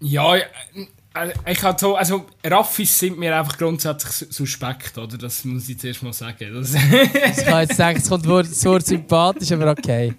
[0.00, 0.44] Ja, also,
[1.46, 5.18] ich habe so, also Raffis sind mir einfach grundsätzlich suspekt, oder?
[5.18, 6.54] Das muss ich zuerst mal sagen.
[6.54, 10.14] Das ich kann jetzt sagen, es kommt das Wort sympathisch, aber okay.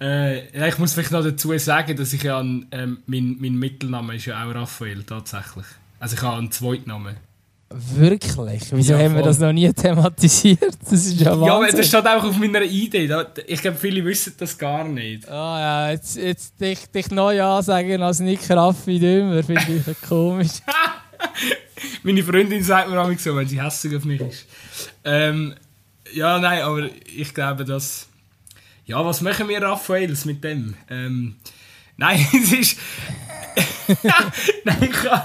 [0.00, 4.26] Äh, ich muss vielleicht noch dazu sagen, dass ich ja ähm, mein, mein Mittelname ist
[4.26, 5.66] ja auch Raphael tatsächlich.
[5.98, 7.16] Also ich habe einen zweiten Namen.
[7.68, 8.62] Wirklich?
[8.70, 10.78] Wieso ja, haben wir das noch nie thematisiert?
[10.88, 11.46] Das ist ja Wahnsinn.
[11.46, 13.10] Ja, aber das steht auch auf meiner Idee.
[13.46, 15.28] Ich glaube, viele wissen das gar nicht.
[15.28, 20.52] Ah ja, jetzt, jetzt dich, dich neu ansagen als Nick Raffi Dümmer, finde ich komisch.
[22.04, 24.46] Meine Freundin sagt mir auch so, wenn sie hässlich auf mich ist.
[25.04, 25.54] Ähm,
[26.14, 28.06] ja, nein, aber ich glaube, dass...
[28.84, 30.74] Ja, was machen wir Raffaels mit dem?
[30.88, 31.34] Ähm,
[31.96, 32.78] nein, es ist...
[34.64, 35.22] nein, ich kann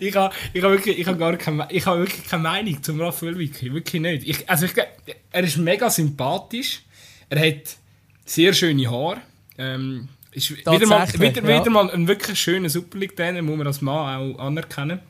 [0.00, 3.00] ich habe ich hab wirklich, ich hab gar keine, ich hab wirklich keine Meinung zum
[3.00, 3.72] Raphael Vicky.
[3.72, 4.28] Wirklich nicht.
[4.28, 4.72] Ich, also ich,
[5.30, 6.82] er ist mega sympathisch.
[7.28, 7.76] Er hat
[8.24, 9.20] sehr schöne Haare.
[9.58, 11.60] Ähm, ist wieder mal, wieder, ja.
[11.60, 15.00] wieder mal ein wirklich schöner Super League-Trainer, muss man als Mann auch anerkennen.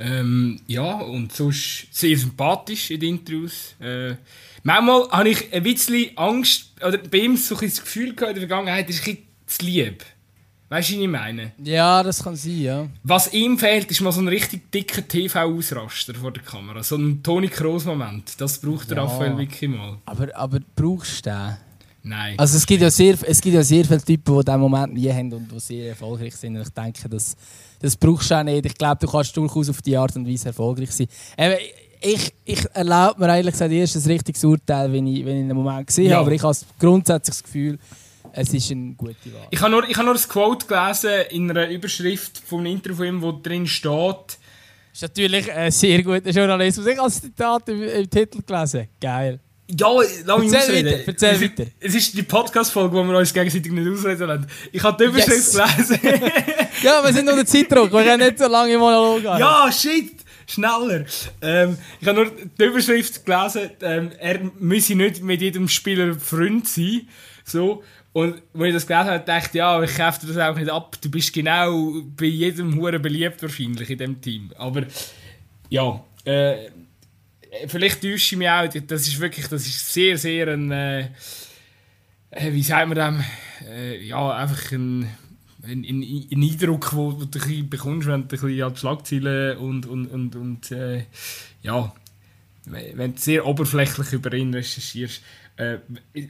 [0.00, 3.74] Ähm, ja, und sonst sehr sympathisch in den Interviews.
[3.80, 4.14] Äh,
[4.62, 8.40] manchmal habe ich ein bisschen Angst, oder bei ihm so ein das Gefühl gehabt, in
[8.40, 10.04] der Vergangenheit ist ein bisschen zu lieb.
[10.70, 11.52] Weißt du, was ich meine?
[11.64, 12.86] Ja, das kann sein, ja.
[13.02, 16.82] Was ihm fehlt, ist mal so ein richtig dicker TV-Ausraster vor der Kamera.
[16.82, 18.38] So ein Toni Kroos-Moment.
[18.38, 19.04] Das braucht der Ja.
[19.04, 19.96] Raphael wirklich mal.
[20.04, 21.56] Aber, aber brauchst du den?
[22.02, 22.38] Nein.
[22.38, 25.10] Also es gibt ja sehr, es gibt ja sehr viele Typen, die diesen Moment nie
[25.10, 26.54] haben und die sehr erfolgreich sind.
[26.56, 27.34] Und ich denke, das,
[27.80, 28.66] das brauchst du auch nicht.
[28.66, 31.08] Ich glaube, du kannst durchaus auf die Art und Weise erfolgreich sein.
[31.38, 31.56] Eben,
[32.00, 35.56] ich, ich erlaube mir eigentlich gesagt erst ein richtiges Urteil, wenn ich, wenn ich einen
[35.56, 36.16] Moment gesehen Ja.
[36.18, 36.26] habe.
[36.26, 37.78] Aber ich habe grundsätzlich das Gefühl,
[38.32, 39.46] es ist eine gute Wahl.
[39.50, 42.96] Ich habe nur, ich habe nur ein Quote gelesen in einer Überschrift von einem Interview
[42.96, 44.38] von ihm, wo drin steht,
[44.92, 46.86] ist natürlich ein sehr guter Journalismus.
[46.86, 48.88] Ich habe das Zitat im, im Titel gelesen.
[49.00, 49.38] Geil.
[49.70, 49.86] Ja,
[50.24, 51.64] lass mich Erzähl weiter, erzähl es, weiter.
[51.78, 54.46] Es ist die Podcast-Folge, wo wir uns gegenseitig nicht ausreden lassen.
[54.72, 55.88] Ich habe die Überschrift Yes.
[55.88, 55.98] gelesen.
[56.82, 57.92] Ja, wir sind unter Zeitdruck.
[57.92, 59.40] Wir können nicht so lange im Monolog haben.
[59.40, 60.12] ja, shit!
[60.46, 61.04] Schneller!
[61.42, 66.66] Ähm, ich habe nur die Überschrift gelesen, ähm, er müsse nicht mit jedem Spieler Freund
[66.66, 67.06] sein.
[67.44, 67.82] So.
[68.18, 70.96] Und als ich das gelesen habe, dachte ich, ja, ich dir das auch nicht ab.
[71.00, 74.50] Du bist genau bei jedem Huren beliebt wahrscheinlich in diesem Team.
[74.58, 74.82] Aber
[75.68, 76.68] ja, äh,
[77.68, 78.66] vielleicht täusche ich mich auch.
[78.66, 81.10] Das ist wirklich, das ist sehr, sehr ein, äh,
[82.32, 83.24] äh, wie sagt man dem,
[83.70, 85.02] äh, ja, einfach ein,
[85.62, 89.86] ein, ein, ein Eindruck, wo du bekommst, wenn du ein bisschen an die Schlagzeilen und,
[89.86, 91.04] und, und, und äh,
[91.62, 91.94] ja,
[92.64, 95.22] wenn du sehr oberflächlich über ihn recherchierst.
[95.56, 95.78] Äh,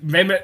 [0.03, 0.37] wenn man,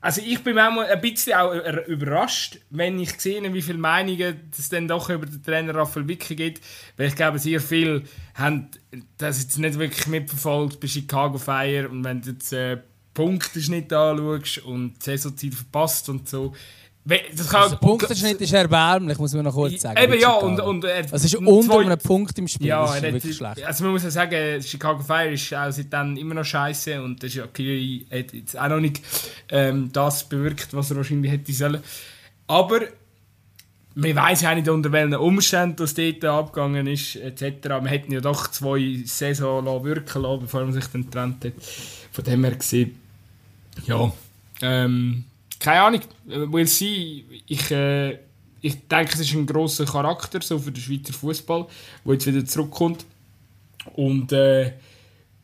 [0.00, 4.48] also ich bin manchmal ein bisschen auch er- überrascht, wenn ich sehe, wie viele Meinungen
[4.56, 6.62] es dann doch über den Trainer Raphael Wicke gibt,
[6.96, 8.68] weil ich glaube, sehr viele haben
[9.16, 10.78] das jetzt nicht wirklich mitverfolgt.
[10.80, 12.78] Bei Chicago Fire und wenn du jetzt äh,
[13.14, 16.54] Punkteschnitt anschaust und die Saisonzeit verpasst und so,
[17.34, 19.98] das kann Also, der Punkteschnitt ist erbärmlich, muss man noch kurz sagen.
[20.02, 22.66] Eben ja, und, und er, es ist ein unter zwei- einem Punkt im Spiel.
[22.66, 23.66] ja, das ist er wirklich hat, schlecht.
[23.68, 27.30] also man muss ja sagen, Chicago Fire ist auch seitdem immer noch scheiße und das
[27.30, 29.00] ist ja Kiri hat jetzt auch noch nicht
[29.48, 31.82] ähm, das bewirkt, was er wahrscheinlich hätte sollen.
[32.46, 32.80] Aber
[33.94, 37.68] man weiß ja auch nicht, unter welchen Umständen das dort abgegangen ist, etc.
[37.68, 41.52] Man hätten ja doch zwei Saison wirken lassen, bevor man sich dann getrennt hat.
[42.12, 42.98] Von dem her gesehen,
[43.86, 44.12] ja,
[44.62, 45.24] ähm,
[45.58, 47.24] keine Ahnung, we'll see.
[47.46, 48.18] Ich, äh,
[48.60, 51.66] ich denke, es ist ein grosser Charakter so für den Schweizer Fußball,
[52.04, 53.04] der jetzt wieder zurückkommt.
[53.94, 54.72] Und äh,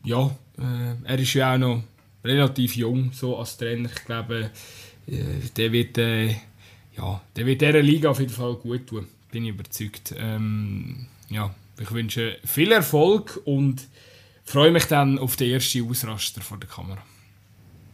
[0.03, 0.25] ja,
[0.57, 1.83] äh, er ist ja auch noch
[2.23, 3.89] relativ jung so als Trainer.
[3.95, 4.51] Ich glaube,
[5.07, 5.23] äh,
[5.55, 6.35] der wird, äh,
[6.97, 9.07] ja, der wird dieser Liga auf jeden Fall gut tun.
[9.31, 10.13] Bin ich überzeugt.
[10.17, 13.87] Ähm, ja, ich wünsche viel Erfolg und
[14.43, 17.01] freue mich dann auf den ersten Ausraster vor der Kamera.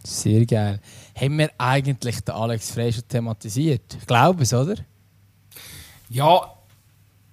[0.04, 0.80] Sehr geil.
[1.16, 3.82] Haben wir eigentlich den Alex Frey schon thematisiert?
[4.00, 4.76] Ich glaube es, oder?
[6.10, 6.42] Ja,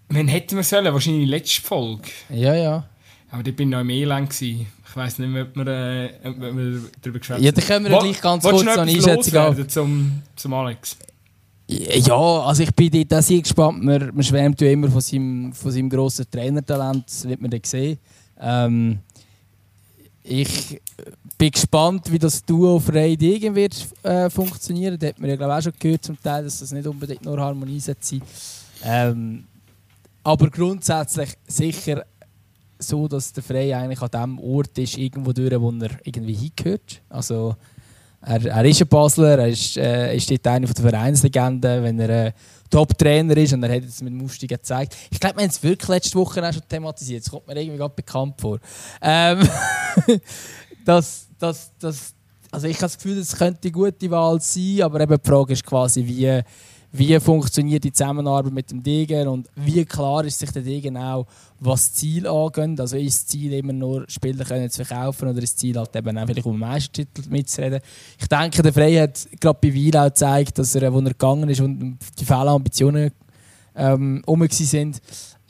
[0.09, 0.93] wann hätten wir sollen?
[0.93, 2.03] Wahrscheinlich die letzte Folge.
[2.31, 2.85] Ja, ja.
[3.31, 4.31] Aber ich bin noch im Elend.
[4.31, 4.67] gewesen.
[4.89, 7.93] Ich weiss nicht mehr, ob wir, äh, ob wir darüber geschwätzt Ja, dann können wir
[7.93, 9.69] Wo- gleich ganz kurz noch eine Einschätzung haben.
[9.69, 10.97] zum, zum Alex.
[11.69, 13.85] Ja, also ich bin dort sehr gespannt.
[13.85, 17.61] Man, man schwärmt ja immer von seinem, von seinem grossen Trainertalent, das wird man dann
[17.65, 17.99] sehen.
[18.41, 19.01] Ähm,
[20.29, 20.81] ich
[21.39, 24.99] bin gespannt, wie das Duo Frey Degen wird äh, funktionieren.
[24.99, 27.39] Da hat man ja glaube auch schon gehört zum Teil, dass das nicht unbedingt nur
[27.39, 27.97] Harmonie sein
[28.85, 29.45] ähm,
[30.23, 32.05] Aber grundsätzlich sicher
[32.79, 37.01] so, dass der Frey eigentlich an dem Ort ist, irgendwo durch, wo er irgendwie hingehört.
[37.09, 37.57] Also
[38.21, 42.27] er, er ist ein Basler, er ist, äh, ist dort eine der Vereinslegenden, wenn er
[42.27, 42.33] äh,
[42.71, 44.97] Top-Trainer ist und er hat es mit Musti gezeigt.
[45.11, 47.25] Ich glaube, wir haben es wirklich letzte Woche auch schon thematisiert.
[47.25, 48.59] Das kommt mir irgendwie gerade bekannt vor.
[49.01, 49.49] Ähm,
[50.85, 52.15] das, das, das,
[52.51, 55.53] also ich habe das Gefühl, es könnte eine gute Wahl sein, aber eben die Frage
[55.53, 56.43] ist quasi, wie,
[56.93, 61.27] wie funktioniert die Zusammenarbeit mit dem Degen und wie klar ist sich der Degen auch,
[61.61, 62.81] was das Ziel angeht.
[62.81, 65.95] Also ist das Ziel immer nur Spieler können zu verkaufen oder ist das Ziel halt
[65.95, 67.81] eben auch vielleicht um den Meistertitel mitzureden.
[68.19, 71.49] Ich denke, der Frey hat gerade bei Weil auch gezeigt, dass er, wo er gegangen
[71.49, 73.13] ist und die Fehlambitionen
[73.77, 75.01] ähm, um sind.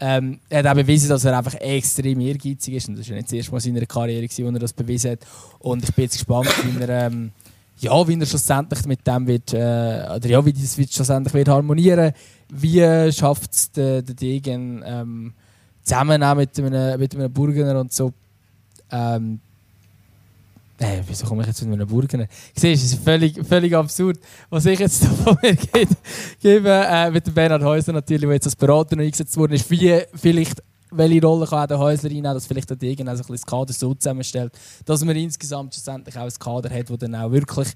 [0.01, 2.89] Ähm, er hat auch bewiesen, dass er einfach extrem ehrgeizig ist.
[2.89, 5.21] Und das war nicht das erste Mal in seiner Karriere, wo er das bewiesen hat.
[5.59, 7.33] Und ich bin jetzt gespannt, wie er, ähm,
[7.81, 11.49] ja, wie er schlussendlich mit dem wird, äh, oder ja, wie das wird schlussendlich wird
[11.49, 12.13] harmonieren.
[12.51, 15.35] Wie schafft es der, der Degen ähm,
[15.89, 18.13] zusammen auch mit einem, mit einem Burgener und so.
[18.91, 19.41] Ähm,
[20.81, 22.27] äh, wieso komme ich jetzt mit einem Burgener?
[22.55, 25.57] Siehst es ist völlig, völlig absurd, was ich jetzt von mir
[26.41, 26.71] gebe.
[26.71, 30.03] äh, mit dem Bernhard Häusler natürlich, der jetzt als Berater noch eingesetzt wurde, ist wie
[30.15, 33.73] vielleicht welche Rolle kann auch der Häusler reinnehmen, dass vielleicht der Degen also das Kader
[33.73, 34.53] so zusammenstellt,
[34.85, 37.69] dass man insgesamt schlussendlich auch ein Kader hat, das dann auch wirklich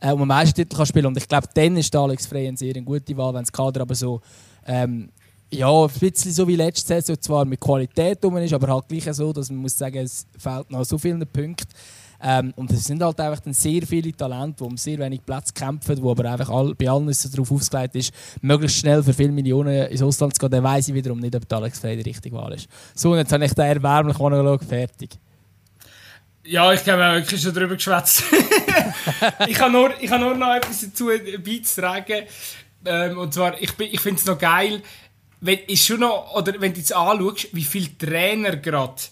[0.00, 1.12] äh, um einen Meistertitel kann spielen kann.
[1.12, 3.94] Und ich glaube, dann ist Alex Frey eine sehr gute Wahl, wenn das Kader aber
[3.94, 4.20] so
[4.66, 5.10] ähm,
[5.52, 9.12] ja, ein bisschen so wie letzte Saison zwar mit Qualität rum ist, aber halt gleich
[9.14, 11.66] so, dass man muss sagen, es fehlt noch so viele Punkte.
[12.22, 15.52] Ähm, und es sind halt einfach dann sehr viele Talente, die um sehr wenig Platz
[15.52, 19.32] kämpfen, wo aber einfach all, bei allen so darauf ausgelegt ist, möglichst schnell für viele
[19.32, 20.50] Millionen ins Ausland zu gehen.
[20.50, 22.68] Dann weiss ich wiederum nicht, ob Alex Frey die richtige Wahl ist.
[22.94, 25.10] So, und jetzt habe ich den erbärmlich Monolog fertig.
[26.44, 28.22] Ja, ich habe wirklich schon darüber geschwätzt.
[29.48, 31.10] ich habe nur, ich hab nur noch etwas dazu
[31.44, 32.22] beizutragen.
[32.84, 34.80] Ähm, und zwar, ich, ich finde es noch geil,
[35.40, 39.02] wenn, ist schon noch, oder wenn du jetzt anschaust, wie viele Trainer gerade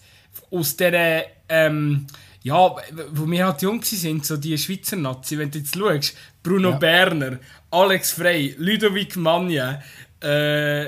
[0.51, 2.07] aus der, ähm,
[2.45, 2.75] ja,
[3.11, 6.77] wo wir halt jung sind, so die Schweizer Nazi, wenn du jetzt schaust, Bruno ja.
[6.77, 7.39] Berner,
[7.71, 9.81] Alex Frey, Ludovic Magna,
[10.19, 10.85] äh,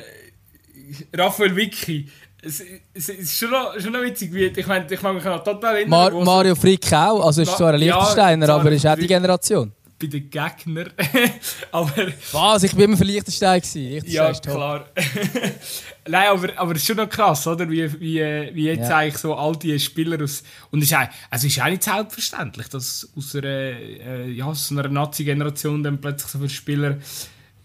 [1.16, 2.08] Raphael Vicky,
[2.44, 2.62] es,
[2.94, 5.78] es, ist schon noch, schon noch witzig, wie, ich meine, ich mag mich noch total
[5.78, 5.90] erinnern.
[5.90, 9.74] Mar Mario Frick auch, also ist zwar ein Liechtensteiner, ja, aber ist auch die Generation.
[10.00, 10.92] Bei den Gegnern.
[11.72, 12.08] aber...
[12.34, 13.64] Was, ich war immer für Liechtenstein.
[14.06, 14.86] ja, klar.
[16.10, 17.70] Nein, aber, aber es ist schon noch krass, oder?
[17.70, 18.20] Wie, wie,
[18.54, 18.98] wie jetzt ja.
[18.98, 20.44] eigentlich so all die Spieler aus...
[20.72, 24.72] Und es ist, also es ist auch nicht selbstverständlich, dass aus einer, äh, ja, aus
[24.72, 26.98] einer Nazi-Generation dann plötzlich so viele Spieler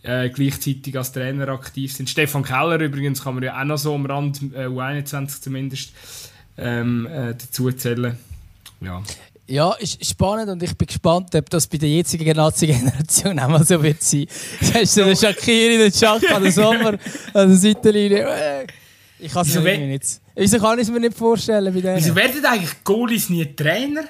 [0.03, 2.11] äh, gleichzeitig als Trainer aktiv sind.
[2.11, 5.93] Stefan Keller übrigens kann man ja auch noch so am Rand, äh, U21 zumindest,
[6.57, 8.19] ähm, äh, dazu zählen.
[8.81, 9.03] Ja.
[9.47, 13.65] Ja, ist spannend und ich bin gespannt, ob das bei der jetzigen Nazi-Generation auch mal
[13.65, 14.27] so wird sein.
[14.73, 16.97] Hast du den Shakiri, den Schach an der Sommer,
[17.35, 18.25] an der Seitenlinie?
[18.25, 18.67] Äh,
[19.19, 20.21] ich kann es mir nicht.
[20.35, 21.97] Wieso kann ich es mir nicht vorstellen bei denen?
[21.97, 24.05] Wieso werden eigentlich Goalies nie Trainer?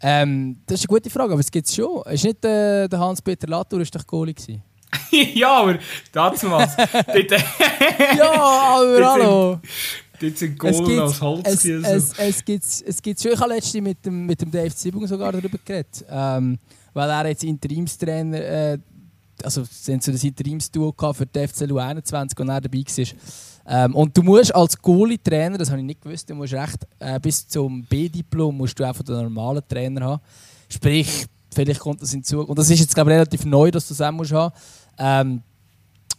[0.00, 2.02] Ähm, das ist eine gute Frage, aber es gibt es schon.
[2.10, 4.62] Ist nicht äh, der Hans-Peter Latour ist doch Goalie gewesen?
[5.34, 5.78] ja, aber
[6.12, 6.76] dazu was.
[8.16, 9.60] ja, aber hallo.
[10.20, 11.42] Dort sind Goal aus Holz.
[11.44, 13.32] Es, es, es, es, gibt es schon.
[13.32, 16.04] Ich habe letztens mit dem, mit dem Dave Zibung sogar darüber geredet.
[16.10, 16.58] Ähm,
[16.92, 18.78] weil er jetzt Interimstrainer, äh,
[19.42, 23.06] also sind so das Interimsduo für die FCLU 21 und er dabei war.
[23.70, 27.20] Ähm, und du musst als Goalie-Trainer, das habe ich nicht gewusst, du musst recht, äh,
[27.20, 30.22] bis zum B-Diplom musst du einfach den normalen Trainer haben.
[30.68, 32.40] Sprich, vielleicht kommt das hinzu.
[32.40, 34.54] Und das ist jetzt glaube ich relativ neu, dass du das auch musst haben.
[34.98, 35.42] Ähm,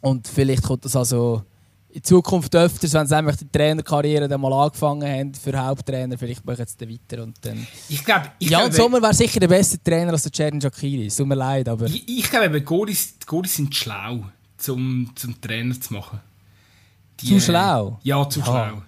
[0.01, 1.43] und vielleicht kommt das also
[1.91, 6.45] in Zukunft öfters, wenn sie einfach die Trainerkarriere dann mal angefangen haben für Haupttrainer, vielleicht
[6.45, 7.67] machen sie dann weiter und dann...
[7.87, 8.31] Ich glaube...
[8.39, 11.67] Jan Sommer wäre sicher der beste Trainer als der Ceren Jacquiri, es tut mir leid,
[11.67, 11.87] aber...
[11.87, 14.23] Ich, ich glaube, Goris, Goris sind schlau,
[14.57, 16.19] zum, zum Trainer zu machen.
[17.21, 17.99] Die, zu schlau?
[18.03, 18.45] Ja, zu ja.
[18.45, 18.81] schlau.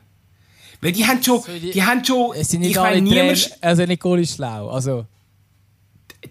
[0.79, 1.41] Weil die haben schon...
[1.59, 5.05] Die, die, haben schon es sind nicht alle Trainer, also nicht Goalies schlau, also...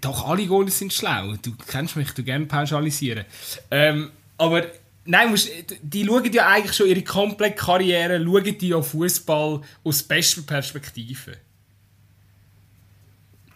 [0.01, 1.35] Doch, alle Goalies sind schlau.
[1.43, 3.25] Du kennst mich, du gerne pauschalisieren.
[3.73, 4.63] Ähm, aber...
[5.05, 5.51] Nein, musst,
[5.83, 11.39] die schauen ja eigentlich schon ihre komplette Karriere, schauen die ja Fußball aus bester Perspektive.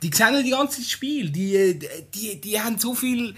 [0.02, 1.30] Die sehen ja die ganze Spiel.
[1.30, 1.78] Die,
[2.14, 3.34] die, die haben so viel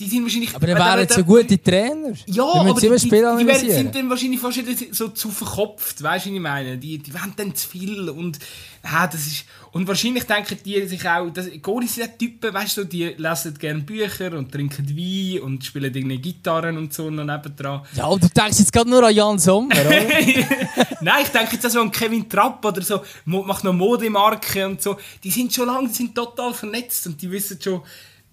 [0.00, 0.54] die sind wahrscheinlich...
[0.54, 2.12] Aber dann wären jetzt so gute Trainer.
[2.26, 4.60] Ja, aber die, die, die, werden, sind dann wahrscheinlich fast
[4.92, 6.78] so zu verkopft, weißt du, was ich meine?
[6.78, 8.38] Die, die wollen dann zu viel und...
[8.82, 12.84] Ja, das ist, und wahrscheinlich denken die sich auch, dass, Goris sind Typen, weißt du,
[12.84, 17.82] die lesen gerne Bücher und trinken Wein und spielen irgendwie Gitarren und so noch nebendran.
[17.94, 19.90] Ja, und du denkst jetzt gerade nur an Jan Sommer, oder?
[21.02, 24.80] Nein, ich denke jetzt auch so an Kevin Trapp oder so, macht noch Modemarke und
[24.80, 24.96] so.
[25.22, 27.82] Die sind schon lange, die sind total vernetzt und die wissen schon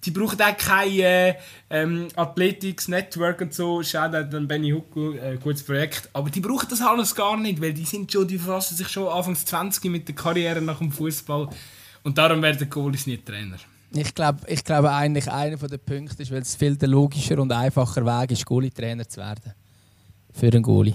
[0.04, 1.34] die brauchen auch kein äh,
[1.70, 3.82] ähm, Athletics Network und so.
[3.82, 6.08] Schaut dann Benny Huckel, äh, gutes Projekt.
[6.12, 9.08] Aber die brauchen das alles gar nicht, weil die sind schon, die verfassen sich schon
[9.08, 11.48] anfangs 20 mit der Karriere nach dem Fußball.
[12.04, 13.56] Und darum werden Goalies nicht Trainer.
[13.92, 17.50] Ich glaube, ich glaub, eigentlich einer der Punkte ist, weil es viel der logischer und
[17.50, 19.54] einfacher Weg ist, Goalie-Trainer zu werden.
[20.32, 20.94] Für einen Goalie.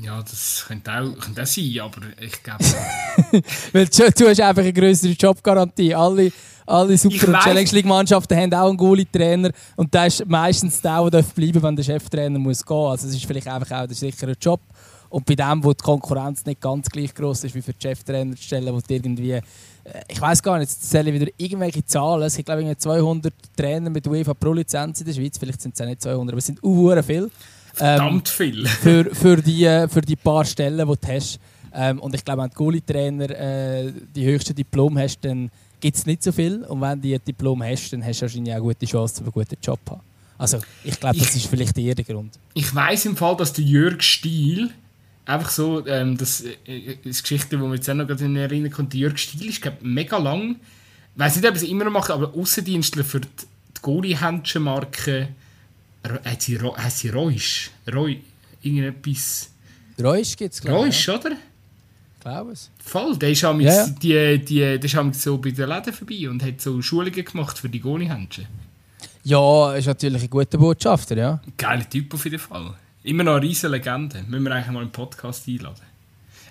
[0.00, 2.64] Ja, das könnte auch, könnte auch sein, aber ich glaube...
[3.72, 5.94] weil du, du hast einfach eine größere Jobgarantie.
[5.94, 6.32] Alle
[6.66, 11.62] alle Super- Challenge League-Mannschaften haben auch einen Goalie-Trainer und der ist meistens der, der bleiben
[11.62, 12.76] wenn der Cheftrainer muss gehen.
[12.76, 14.60] Also es ist vielleicht einfach auch der sichere Job.
[15.10, 18.36] Und bei dem, wo die Konkurrenz nicht ganz gleich groß ist wie für die Cheftrainer
[18.36, 19.42] stellen, wo irgendwie äh,
[20.08, 22.22] ich weiß gar nicht, jetzt zähle ich wieder irgendwelche Zahlen.
[22.22, 25.38] Es gibt, glaube ich, 200 Trainer mit UEFA Pro-Lizenz in der Schweiz.
[25.38, 27.30] Vielleicht sind es auch nicht 200, aber es sind uh, viel.
[27.74, 28.66] Verdammt ähm, viel.
[28.82, 31.40] für, für, die, äh, für die paar Stellen, die du hast.
[31.72, 36.06] Ähm, und ich glaube, wenn du Goalie-Trainer äh, die höchste Diplom hast, dann gibt es
[36.06, 36.62] nicht so viel.
[36.64, 39.32] Und wenn du ein Diplom hast, dann hast du wahrscheinlich auch eine gute Chance, einen
[39.32, 40.00] guten Job zu haben.
[40.38, 42.38] Also, ich glaube, das ist vielleicht eher der Grund.
[42.54, 44.70] Ich weiß im Fall, dass der Jörg Stiel
[45.26, 48.92] einfach so, ähm, das, äh, das Geschichte, die mir jetzt auch noch in Erinnerung kommt,
[48.92, 50.56] der Jörg Stiel ist, glaube mega lang,
[51.14, 53.28] ich weiß nicht, ob er es immer noch macht, aber Außendienstler für die,
[53.76, 55.28] die Goalie-Händchen-Marke,
[56.24, 57.70] hat sie, heißt sie Reusch?
[57.92, 58.16] Reu,
[58.62, 59.50] irgendetwas...
[60.02, 60.94] Reusch gibt es, glaube ich.
[60.94, 61.14] Reusch, ja.
[61.14, 61.36] oder?
[62.24, 62.70] glaube es.
[62.78, 63.86] Voll, der ist, ja.
[63.86, 67.68] die, die, der ist so bei den Läden vorbei und hat so Schulungen gemacht für
[67.68, 68.46] die Goni-Händchen.
[69.22, 71.40] Ja, ist natürlich ein guter Botschafter, ja.
[71.56, 72.74] Geiler Typ auf jeden Fall.
[73.02, 74.22] Immer noch eine riesige Legende.
[74.26, 75.93] Müssen wir eigentlich mal einen Podcast einladen.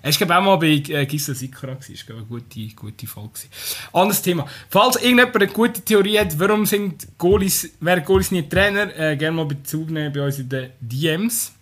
[0.04, 3.40] Er war glaube auch mal bei äh, Gisela Sikora, das war eine gute, gute Folge.
[3.90, 4.46] Anderes Thema.
[4.68, 9.34] Falls irgendjemand eine gute Theorie hat, warum sind Goalies, wären Goalies nicht Trainer, äh, gerne
[9.34, 11.52] mal Bezug nehmen bei uns in den DMs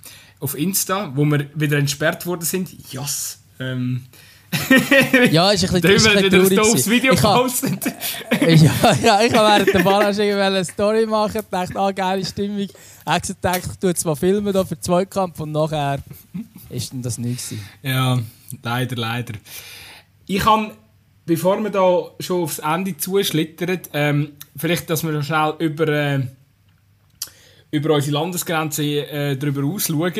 [0.40, 2.68] auf Insta, wo wir wieder entsperrt worden sind.
[2.92, 3.38] Yes!
[3.60, 4.06] Ähm,
[5.30, 7.86] ja, ist ein bisschen, ist ein bisschen doofes Video gepostet.
[8.40, 12.58] ja, ja, ich habe während der Ballage eine Story machen, dachte, ah, geile Stimmung.
[12.58, 12.72] Ich
[13.06, 16.00] habe gedacht, ich tue jetzt mal filmen für den Zweikampf und nachher
[16.72, 17.54] ist dann das nichts.
[17.82, 18.18] Ja,
[18.62, 19.34] leider, leider.
[20.26, 20.72] Ich kann,
[21.26, 26.26] bevor wir da schon aufs Ende zuschlittern, ähm, vielleicht, dass wir schnell über, äh,
[27.70, 30.12] über unsere Landesgrenze äh, darüber ausschauen.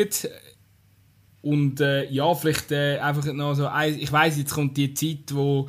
[1.41, 5.67] Und äh, ja, vielleicht äh, einfach noch so, ich weiß jetzt kommt die Zeit, wo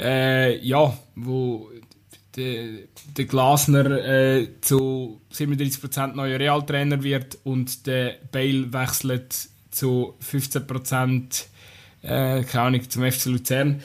[0.00, 1.70] äh, ja, wo
[2.36, 11.46] der, der Glasner äh, zu 37% neuer Realtrainer wird und der Bale wechselt zu 15%
[12.04, 13.82] äh, keine Ahnung, zum FC Luzern.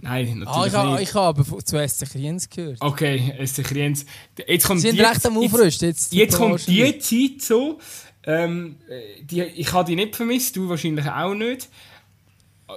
[0.00, 1.10] Nein, natürlich ah, ich nicht.
[1.10, 2.78] Ich habe aber zu SC Kriens gehört.
[2.80, 4.04] Okay, SC Kriens.
[4.46, 5.88] Jetzt kommt Sie sind die, recht am Aufrüsten.
[5.88, 7.78] Jetzt, jetzt kommt die Zeit so,
[8.24, 8.76] ähm,
[9.22, 11.68] die, ich habe die nicht vermisst, du wahrscheinlich auch nicht.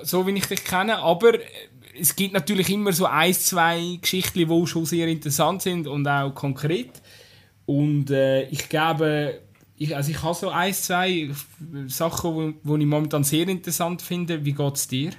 [0.03, 0.99] So wie ich dich kenne.
[0.99, 1.33] Aber
[1.99, 6.31] es gibt natürlich immer so ein, zwei Geschichten, die schon sehr interessant sind und auch
[6.31, 6.91] konkret.
[7.65, 9.39] Und äh, ich glaube,
[9.77, 11.29] ich, also ich habe so ein, zwei
[11.87, 14.43] Sachen, die ich momentan sehr interessant finde.
[14.43, 15.11] Wie geht es dir?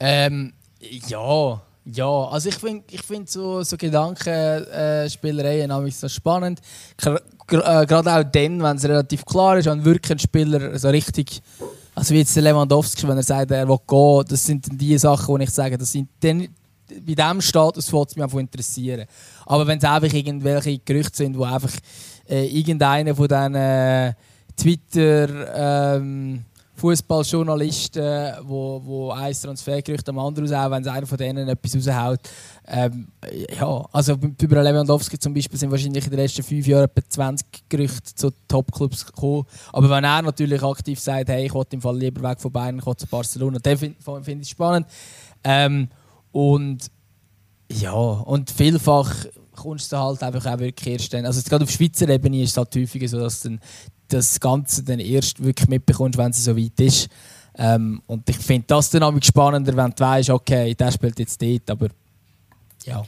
[0.00, 6.60] Ähm, ja, ja, also ich finde ich find so, so Gedankenspielereien äh, so spannend.
[7.02, 7.16] Äh,
[7.86, 11.40] gerade auch dann, wenn es relativ klar ist, wenn wirklich ein Spieler so richtig,
[11.94, 15.38] also wie jetzt Lewandowski, wenn er sagt, er will gehen, das sind die Sachen, wo
[15.38, 16.48] ich sage, das sind dann,
[16.88, 19.06] bei diesem Status würde es mich einfach interessieren.
[19.46, 21.72] Aber wenn es einfach irgendwelche Gerüchte sind, wo einfach
[22.28, 24.12] äh, irgendeiner von diesen äh,
[24.56, 26.44] Twitter ähm,
[26.78, 32.20] Fußballjournalisten, wo, wo ein Transfergerücht am anderen auch, wenn einer von denen etwas raushaut.
[32.68, 33.08] Ähm,
[33.58, 37.46] ja, also über Lewandowski zum Beispiel sind wahrscheinlich in den letzten fünf Jahren etwa 20
[37.68, 39.44] Gerüchte zu Topclubs gekommen.
[39.72, 42.78] Aber wenn er natürlich aktiv sagt, hey, ich will im Fall lieber weg von Bayern,
[42.78, 44.86] ich will zu Barcelona, dann finde find ich spannend.
[45.42, 45.88] Ähm,
[46.30, 46.90] und
[47.70, 49.14] ja, und vielfach
[49.58, 52.56] kommst du halt einfach auch wirklich erst dann, also gerade auf Schweizer Ebene ist es
[52.56, 53.60] halt häufiger so, dass dann
[54.08, 57.08] das Ganze dann erst wirklich mitbekommst, wenn es so weit ist.
[57.56, 61.42] Ähm, und ich finde das dann auch spannender, wenn du weißt, okay, der spielt jetzt
[61.42, 61.88] dort, aber
[62.84, 63.04] ja.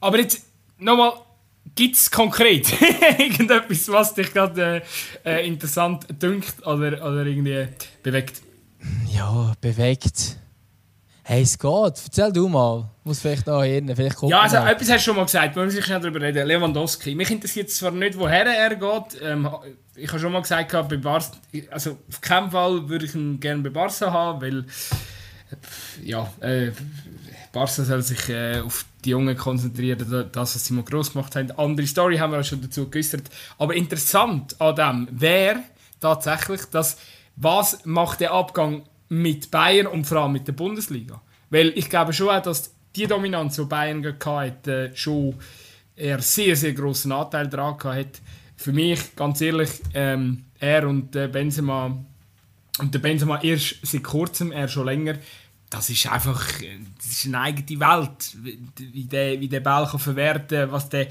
[0.00, 0.42] Aber jetzt
[0.78, 1.12] nochmal,
[1.74, 2.72] gibt es konkret
[3.18, 4.82] irgendetwas, was dich gerade
[5.24, 7.68] äh, äh, interessant dünkt oder, oder irgendwie
[8.02, 8.42] bewegt?
[9.12, 10.38] Ja, bewegt.
[11.26, 11.72] Hey, es geht.
[11.72, 12.90] Erzähl du mal.
[13.02, 13.90] Muss vielleicht noch hin.
[13.96, 14.70] Vielleicht ja, also mal.
[14.70, 15.56] etwas hast du schon mal gesagt.
[15.56, 16.46] Wir müssen schnell darüber reden.
[16.46, 17.14] Lewandowski.
[17.14, 19.22] Mich interessiert zwar nicht, woher er geht.
[19.22, 19.48] Ähm,
[19.96, 21.28] ich habe schon mal gesagt, bei Barca,
[21.70, 24.66] also auf keinen Fall würde ich ihn gerne bei Barca haben, weil
[26.02, 26.72] ja, äh,
[27.52, 31.50] Barca soll sich äh, auf die Jungen konzentrieren, das, was sie mal gross gemacht haben.
[31.52, 33.30] Andere Story haben wir auch schon dazu geäußert.
[33.56, 35.60] Aber interessant an dem wäre
[36.00, 36.98] tatsächlich, dass
[37.36, 38.82] was macht der Abgang
[39.20, 41.20] mit Bayern und vor allem mit der Bundesliga?
[41.50, 45.34] Weil ich glaube schon auch, dass die Dominanz, die Bayern hatte, äh, schon
[45.96, 48.20] einen sehr, sehr großen Anteil daran hat.
[48.56, 51.96] Für mich, ganz ehrlich, ähm, er und äh, Benzema,
[52.78, 55.14] und der Benzema erst seit kurzem, er schon länger,
[55.70, 56.44] das ist einfach
[56.98, 58.36] das ist eine eigene Welt,
[58.78, 61.08] wie der, wie der Ball kann verwerten was der,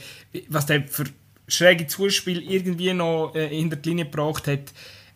[0.48, 1.06] was der für
[1.48, 4.74] schräge Zuspiel irgendwie noch äh, hinter die Linie gebracht hat.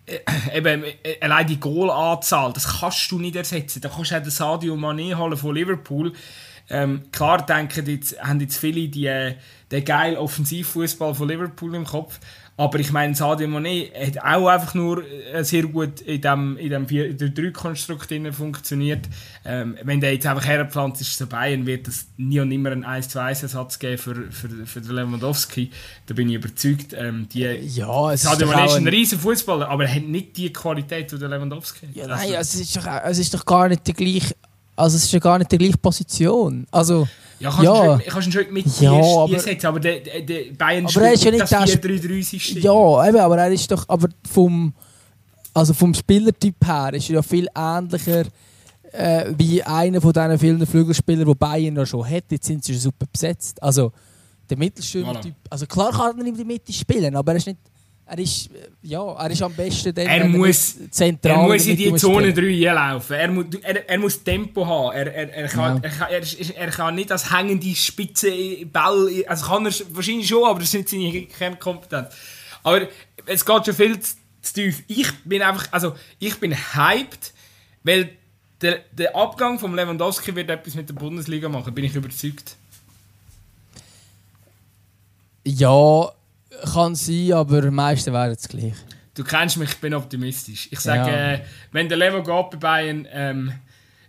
[0.07, 3.81] Äh, eben, äh, allein die Goalanzahl, das kannst du nicht ersetzen.
[3.81, 6.13] Da kannst du auch den Sadio Mané holen von Liverpool.
[6.69, 9.35] Ähm, klar denken jetzt, haben jetzt viele die, äh,
[9.71, 12.19] den geilen Offensivfußball von Liverpool im Kopf.
[12.59, 16.71] Aber ich meine, Sadio Mané hat auch einfach nur äh, sehr gut in dem, in
[16.71, 19.07] dem 4-3-Konstrukt funktioniert.
[19.45, 22.83] Ähm, wenn der jetzt einfach herpflanzt ist zu Bayern, wird es nie und nimmer einen
[22.83, 25.69] 1-2-1-Ersatz geben für, für, für den Lewandowski.
[26.07, 26.93] Da bin ich überzeugt.
[26.97, 30.35] Ähm, die, ja, es Sadio Mané ist ein, ein riesen Fußballer, aber er hat nicht
[30.35, 31.95] die Qualität, die der Lewandowski hat.
[31.95, 34.35] Ja, nein, also, es, ist doch, es ist doch gar nicht der gleiche
[34.77, 36.67] also es ist ja gar nicht die gleiche Position.
[36.71, 37.07] Also,
[37.39, 37.97] ja, kannst ja.
[37.97, 41.41] Du schon, mit ja, aber, einsetzen, aber der, der Bayern aber er ist ja nicht
[41.41, 42.61] das 4-3-3-System.
[42.61, 44.73] Ja, eben, aber er ist doch aber vom,
[45.53, 48.23] also vom Spielertyp her ist er ja viel ähnlicher
[48.91, 52.25] äh, wie einer von diesen vielen Flügelspielern, die Bayern ja schon hat.
[52.29, 53.61] Jetzt sind sie schon super besetzt.
[53.61, 53.91] Also
[54.49, 57.59] der Mittelstürmer-Typ, also klar kann er in der Mitte spielen, aber er ist nicht
[58.09, 58.49] er ist,
[58.81, 62.73] ja, er ist am besten dann, er muss, zentral Er muss in die Zone 3
[62.73, 63.13] laufen.
[63.13, 64.95] Er, muss, er, er muss Tempo haben.
[64.95, 65.83] Er, er, er, kann, ja.
[65.83, 68.31] er, kann, er, er, kann nicht als hängende Spitze
[68.71, 69.09] Ball...
[69.27, 72.15] Also kann er wahrscheinlich schon, aber das ist nicht seine Kernkompetenz.
[72.63, 72.87] Aber
[73.25, 74.83] es geht schon viel zu, zu tief.
[74.87, 75.67] Ich bin einfach...
[75.71, 77.33] Also, ich bin hyped,
[77.83, 78.09] Weil
[78.61, 82.55] der, der Abgang von Lewandowski wird etwas mit der Bundesliga machen, bin ich überzeugt.
[85.45, 86.11] Ja,
[86.73, 88.73] kann sein, aber die meisten wären es gleich.
[89.13, 90.67] Du kennst mich, ich bin optimistisch.
[90.71, 91.31] Ich sage, Ja.
[91.33, 91.39] äh,
[91.71, 93.51] wenn der Levo geht bei Bayern, ähm,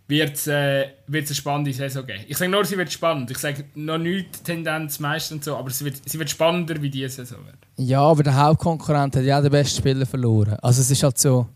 [0.06, 2.24] wird es äh, wird's eine spannende Saison geben.
[2.28, 3.30] Ich sage nur, sie wird spannend.
[3.30, 6.88] Ich sage noch nicht Tendenz meist und so, aber sie wird, sie wird spannender wie
[6.90, 7.56] diese Saison wird.
[7.76, 10.56] Ja, aber der Hauptkonkurrent hat ja den besten Spieler verloren.
[10.62, 11.46] Also es ist halt so.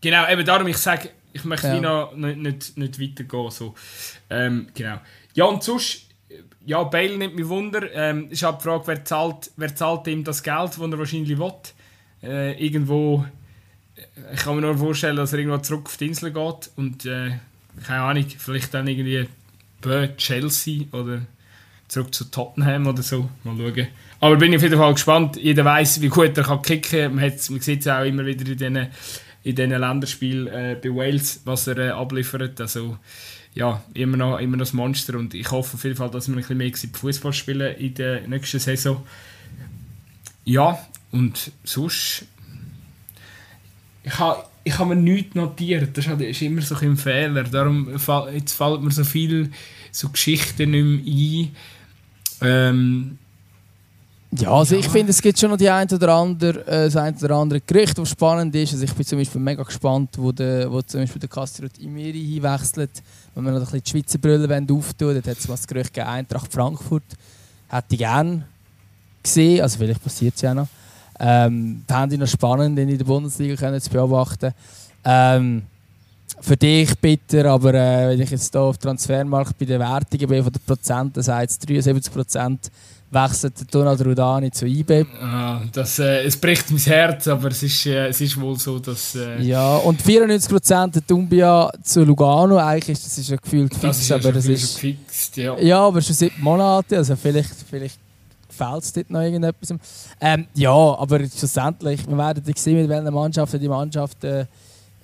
[0.00, 1.80] Genau, eben darum, ich sage, ich möchte Ja.
[1.80, 3.50] noch nicht, nicht, nicht weitergehen.
[3.50, 3.74] So.
[4.30, 4.98] Ähm, genau.
[5.34, 6.02] Ja, und sonst,
[6.64, 7.92] ja, Bale nimmt mich Wunder.
[7.92, 11.38] Ähm, ist halt die Frage, wer zahlt, wer zahlt ihm das Geld, das er wahrscheinlich
[11.38, 11.52] will.
[12.22, 13.24] Äh, irgendwo,
[14.32, 17.32] ich kann mir nur vorstellen, dass er irgendwo zurück auf die Insel geht und, äh,
[17.84, 19.26] keine Ahnung, vielleicht dann irgendwie
[19.80, 21.22] bei Chelsea oder
[21.88, 23.28] zurück zu Tottenham oder so.
[23.44, 23.88] Mal schauen.
[24.20, 25.36] Aber bin ich auf jeden Fall gespannt.
[25.36, 27.14] Jeder weiß, wie gut er kann kicken kann.
[27.16, 28.88] Man, man sieht es auch immer wieder in diesen
[29.44, 32.60] in Länderspielen äh, bei Wales, was er äh, abliefert.
[32.60, 32.98] Also,
[33.54, 35.18] ja, immer noch, immer das Monster.
[35.18, 38.26] Und ich hoffe auf jeden Fall, dass wir ein bisschen mehr Fußball spielen in der
[38.26, 39.02] nächsten Saison.
[40.44, 40.78] Ja,
[41.10, 42.24] und sonst.
[44.04, 45.96] Ich habe ich ha mir nichts notiert.
[45.96, 47.44] Das ist, halt- immer so ein Fehler.
[47.44, 47.88] Darum
[48.32, 49.50] jetzt fällt mir so viel
[49.90, 51.50] so Geschichten nicht
[52.40, 52.74] mehr ein.
[52.74, 53.18] Ähm,
[54.34, 57.14] Ja, also ich finde, es gibt schon noch die ein oder andere, äh, das ein
[57.16, 58.72] oder andere Gericht, das spannend ist.
[58.72, 62.18] Also ich bin zum Beispiel mega gespannt, wo, der, wo zum Beispiel der Castrot Imiri
[62.18, 62.90] hinwechselt.
[63.34, 65.92] Wenn wir noch ein bisschen die Schweizer Brille auftun dort hat es mal das Gerücht
[65.92, 67.02] gegeben, Eintracht Frankfurt.
[67.68, 68.46] Hätte ich gerne
[69.22, 70.68] gesehen, also vielleicht passiert es ja noch.
[71.20, 74.54] Ähm, fände ich noch spannend, in der Bundesliga können zu beobachten.
[75.04, 75.62] Ähm,
[76.40, 80.42] für dich bitter, aber äh, wenn ich jetzt hier auf Transfermarkt bei den Wertungen bin
[80.42, 82.58] von den Prozenten, sagt es 73%
[83.12, 85.04] wechselt Donald Rudani zu IB.
[85.20, 88.78] ah, das, äh, es bricht mein Herz, aber es ist, äh, es ist wohl so,
[88.78, 89.14] dass.
[89.14, 92.56] Äh, Ja, und 94% der Dumbia zu Lugano.
[92.58, 94.74] Eigentlich ist das ist ja gefühlt fix, das ist ja aber das ist...
[94.74, 95.58] gefixt, ja.
[95.58, 97.98] Ja, aber schon seit Monaten, also vielleicht, vielleicht
[98.48, 99.74] fehlt es dort noch irgendetwas.
[100.20, 104.24] Ähm, ja, aber schlussendlich, wir werden sehen, mit welchen Mannschaften die Mannschaft...
[104.24, 104.46] Äh,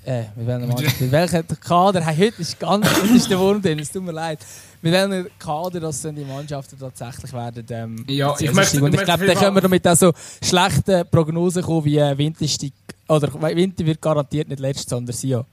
[0.09, 3.61] äh, mit welcher Mannschaft, mit welchem Kader, hey, heute ist ganz, heute ist der Wurm
[3.61, 4.39] drin, es tut mir leid.
[4.81, 8.83] Mit welchem Kader das dann die Mannschaften tatsächlich werden ähm, Ja, ich möchte-.
[8.83, 12.49] Und ich glaube, dann können wir damit auch so schlechte Prognosen kommen, wie äh, Winter
[12.49, 12.75] steigt,
[13.07, 15.45] oder Winter wird garantiert nicht letzt, sondern Sion.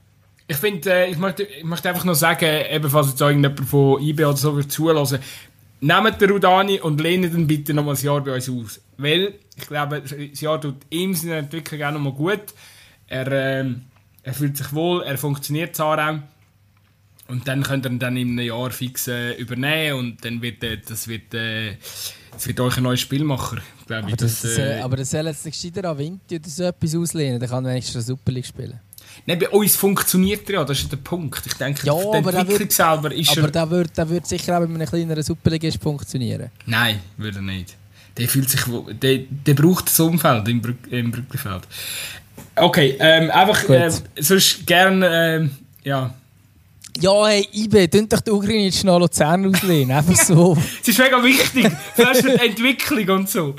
[0.48, 4.24] Ich finde, äh, ich, möchte, ich möchte einfach noch sagen, ebenfalls jetzt irgendjemand von IB
[4.24, 5.18] oder so zulassen,
[5.80, 8.80] nehmt den Rudani und lehnt ihn bitte noch mal ein Jahr bei uns aus.
[8.96, 12.54] Weil, ich glaube, das Jahr tut ihm seine Entwicklung auch noch mal gut.
[13.08, 13.82] Er, ähm,
[14.26, 16.18] er fühlt sich wohl, er funktioniert zwar auch.
[17.28, 20.62] Und dann könnt ihr ihn dann in einem Jahr fix äh, übernehmen und dann wird
[20.62, 21.76] äh, das wird, äh,
[22.32, 24.14] das wird euch ein neuer Spielmacher, glaube ich.
[24.14, 26.62] Aber das, das, äh, äh, aber das soll jetzt nicht gescheiter an Winter oder so
[26.64, 28.78] etwas auslehnen, dann kann er wenigstens eine Super League spielen.
[29.24, 31.44] Nein, bei uns funktioniert er ja, das ist der Punkt.
[31.46, 33.50] Ich denke, Ja, die aber Entwicklung wird- selber ist Aber er...
[33.50, 36.50] der würde der sicher auch bei einem kleineren Superligist funktionieren.
[36.66, 37.76] Nein, würde er nicht.
[38.18, 38.60] Der fühlt sich...
[39.02, 41.62] Der, der braucht das Umfeld im, Brück, im Brückenfeld.
[42.54, 43.68] Okay, ähm, einfach...
[43.68, 45.36] Ähm, sonst gerne...
[45.36, 45.50] Ähm,
[45.84, 46.14] ja...
[46.98, 49.94] Ja, hey, IB, tun doch die Ukraine jetzt noch Luzern auslehnen.
[49.94, 50.56] Einfach so.
[50.80, 51.70] Es ist mega wichtig.
[51.94, 53.54] Für die Entwicklung und so.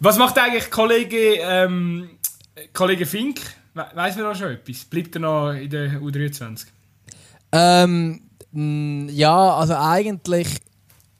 [0.00, 1.38] Was macht eigentlich Kollege...
[1.40, 2.10] Ähm,
[2.72, 3.40] Kollege Fink?
[3.72, 4.84] We weiss man noch schon etwas?
[4.84, 6.66] Bleibt er noch in der U23?
[7.54, 8.20] ähm,
[8.52, 10.48] mh, ja, also eigentlich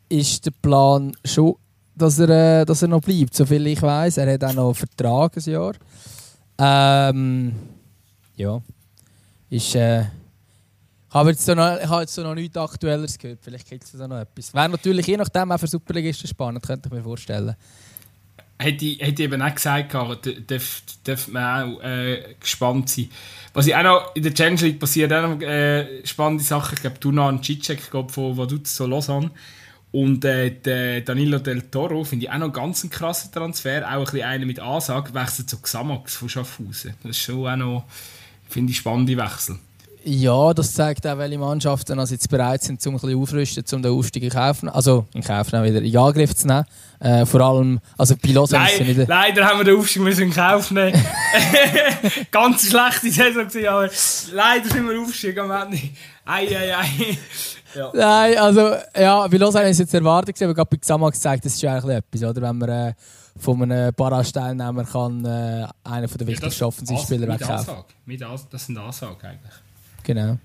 [0.08, 1.56] ist der Plan schon,
[1.94, 4.18] dass er, äh, dass er noch bleibt, soviel ich weiß.
[4.18, 5.74] Er hat auch noch einen Vertrag ein Jahr.
[6.58, 7.52] Ähm,
[8.36, 8.60] ja.
[9.50, 10.06] Ist, äh, ich
[11.10, 13.38] habe jetzt, so noch, ich habe jetzt so noch nichts Aktuelleres gehört.
[13.42, 14.52] Vielleicht gibt es da noch etwas.
[14.52, 17.54] Wäre natürlich je nachdem auch für Superligisten spannend, könnte ich mir vorstellen.
[18.58, 23.10] hätte ich, hätte ich eben auch gesagt, darf, darf man auch äh, gespannt sein.
[23.52, 26.74] Was ich auch noch in der Challenge League passiert, auch noch äh, spannende Sachen.
[26.74, 29.30] Ich glaube, Tuna und Cicek von Vaduz zu Lausanne.
[29.94, 33.86] Und äh, der Danilo Del Toro finde ich auch noch ganz einen krassen Transfer.
[33.86, 36.94] Auch ein bisschen einer mit Ansage, wechselt zu Xamax von Schaffhausen.
[37.04, 37.84] Das ist schon auch noch,
[38.48, 39.56] finde ich, spannende Wechsel.
[40.02, 43.82] Ja, das zeigt auch, welche Mannschaften also jetzt bereit sind, um ein bisschen aufrüsten, um
[43.82, 46.64] den Aufstieg in Kauf also in Kauf nehmen, wieder in Angriff zu nehmen.
[46.98, 49.08] Äh, vor allem, also bei Lausanne ist es ja Leid, nicht...
[49.08, 50.92] leider haben wir den Aufstieg müssen in Kauf nehmen.
[52.32, 53.88] Ganz schlechte Saison gewesen, aber
[54.32, 55.80] leider sind wir aufgestiegen am Ende.
[56.24, 57.18] Ei, ei, ei.
[57.74, 57.90] Ja.
[57.94, 61.54] Nein, also ja, bei Lausanne ist es jetzt erwartet, aber gerade bei Xamax zeigt das
[61.54, 62.42] ist schon eigentlich etwas, oder?
[62.42, 62.94] Wenn man äh,
[63.38, 67.54] von einem Parasteilnehmer kann äh, einen von der wichtigsten Offensivspieler mit wegkaufen.
[67.54, 67.84] Ansage.
[68.06, 69.52] Mit Ans das sind Ansagen eigentlich.
[70.02, 70.38] Genau.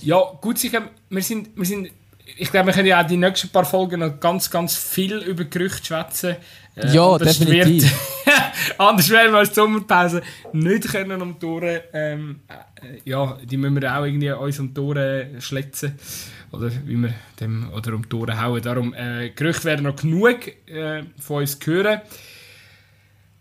[0.00, 1.90] Ja, gut, sicher, wir sind, wir sind,
[2.36, 5.44] ich glaube, wir können ja auch die nächsten paar Folgen noch ganz, ganz viel über
[5.44, 6.36] Gerüchte schwätzen.
[6.82, 7.82] Äh, Ja, anders definitiv.
[7.84, 7.92] wird-
[8.78, 10.22] anders werden wir als Sommerpause
[10.52, 11.84] nicht können um Tore.
[11.92, 15.98] Ähm, äh, ja, die müssen wir auch irgendwie uns um Tore schletzen.
[16.52, 18.62] Oder wie wir dem, oder um Tore hauen.
[18.62, 22.00] Darum, äh, Gerüchte werden noch genug äh, von uns hören.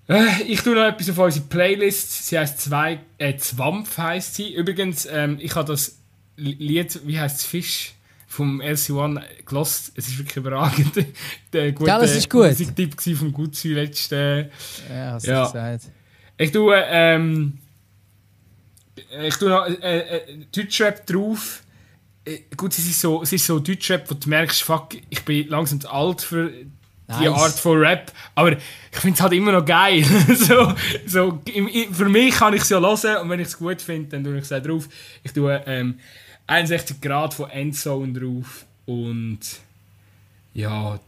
[0.10, 2.28] Äh, ich tue noch etwas auf unsere Playlist.
[2.28, 4.54] Sie heißt zwei, äh, Zwampf heisst sie.
[4.54, 5.98] Übrigens, ähm, ich habe das
[6.38, 7.94] Lied, wie heißt es, Fisch
[8.28, 9.94] vom LC1 gelost.
[9.96, 10.92] Es ist wirklich überragend.
[11.54, 12.48] Der gute Gell, es ist gut.
[12.48, 14.50] Musiktipp gsi vom Gutzi letzten.
[14.90, 15.46] Ja, hast Ja.
[15.46, 15.86] du gesagt.
[16.38, 17.58] Ich tue, ähm,
[19.26, 20.22] ich tue noch äh, äh,
[20.56, 21.64] Deutschrap drauf.
[22.26, 25.48] Äh, Gut, es ist so, es ist so Deutschrap, wo du merkst, fuck, ich bin
[25.48, 26.68] langsam zu alt für die
[27.24, 27.30] Nice.
[27.42, 30.04] Art von Rap, aber ich finde es halt immer noch geil.
[30.36, 30.74] so,
[31.06, 31.42] so,
[31.94, 34.38] für mich kann ich es ja hören und wenn ich es gut finde, dann tue
[34.38, 34.90] ich es auch drauf.
[35.24, 36.00] Ich tue ähm,
[36.48, 39.40] 61 Grad von Endzone drauf und
[40.54, 41.00] ja,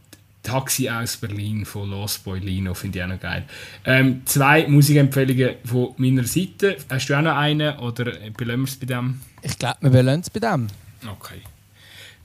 [0.42, 3.44] Taxi aus Berlin von Los Boy Lino finde ich auch noch geil.
[3.84, 6.76] Ähm, zwei Musikempfehlungen von meiner Seite.
[6.88, 9.20] Hast du auch noch eine oder belassen wir es bei dem?
[9.42, 10.68] Ich glaube, wir belohnen es bei dem.
[11.06, 11.40] Okay.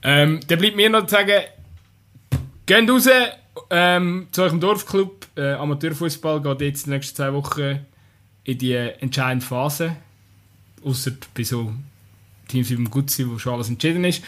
[0.02, 1.42] Ähm, dann bleibt mir noch zu sagen,
[2.64, 3.08] geht raus
[3.70, 5.26] ähm, zu eurem Dorfclub.
[5.36, 7.80] Äh, Amateurfußball geht jetzt in den nächsten zwei Wochen
[8.44, 9.96] in die entscheidende Phase.
[10.84, 11.72] Außer bei so
[12.48, 14.22] Teams wie Gutzi, wo schon alles entschieden ist.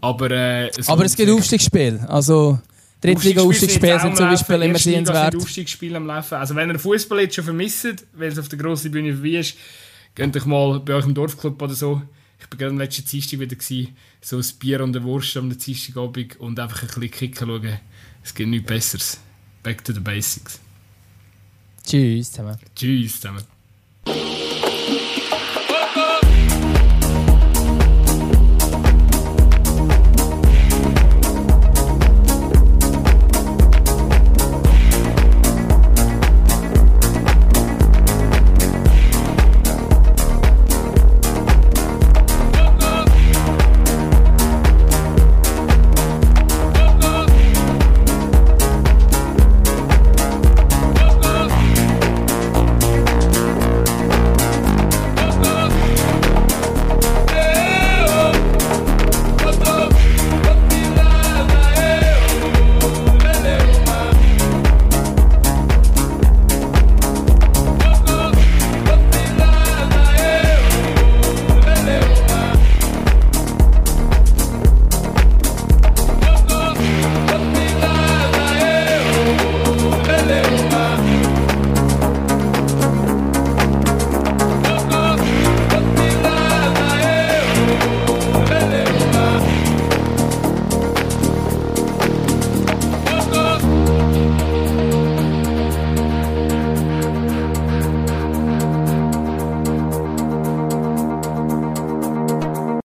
[0.00, 2.08] Aber, äh, Aber es gibt Aufstiegsspiele.
[2.08, 2.58] Also,
[3.00, 5.36] Drittliga-Aufstiegsspiele sind zum Beispiel immer sehenswert.
[5.36, 6.34] Aufstiegsspiele am Laufen.
[6.34, 9.56] Also wenn ihr Fußball jetzt schon vermisst, weil es auf der grossen Bühne vorbei ist,
[10.14, 12.02] geht euch mal bei euch im Dorfclub oder so.
[12.38, 13.56] Ich war gerade am letzten Dienstag wieder.
[13.56, 17.80] Gewesen, so ein Bier und eine Wurst am Dienstagabend und einfach ein bisschen kicken schauen.
[18.22, 19.20] Es gibt nichts Besseres.
[19.62, 20.60] Back to the basics.
[21.84, 22.58] Tschüss zusammen.
[22.74, 23.59] Tschüss zusammen.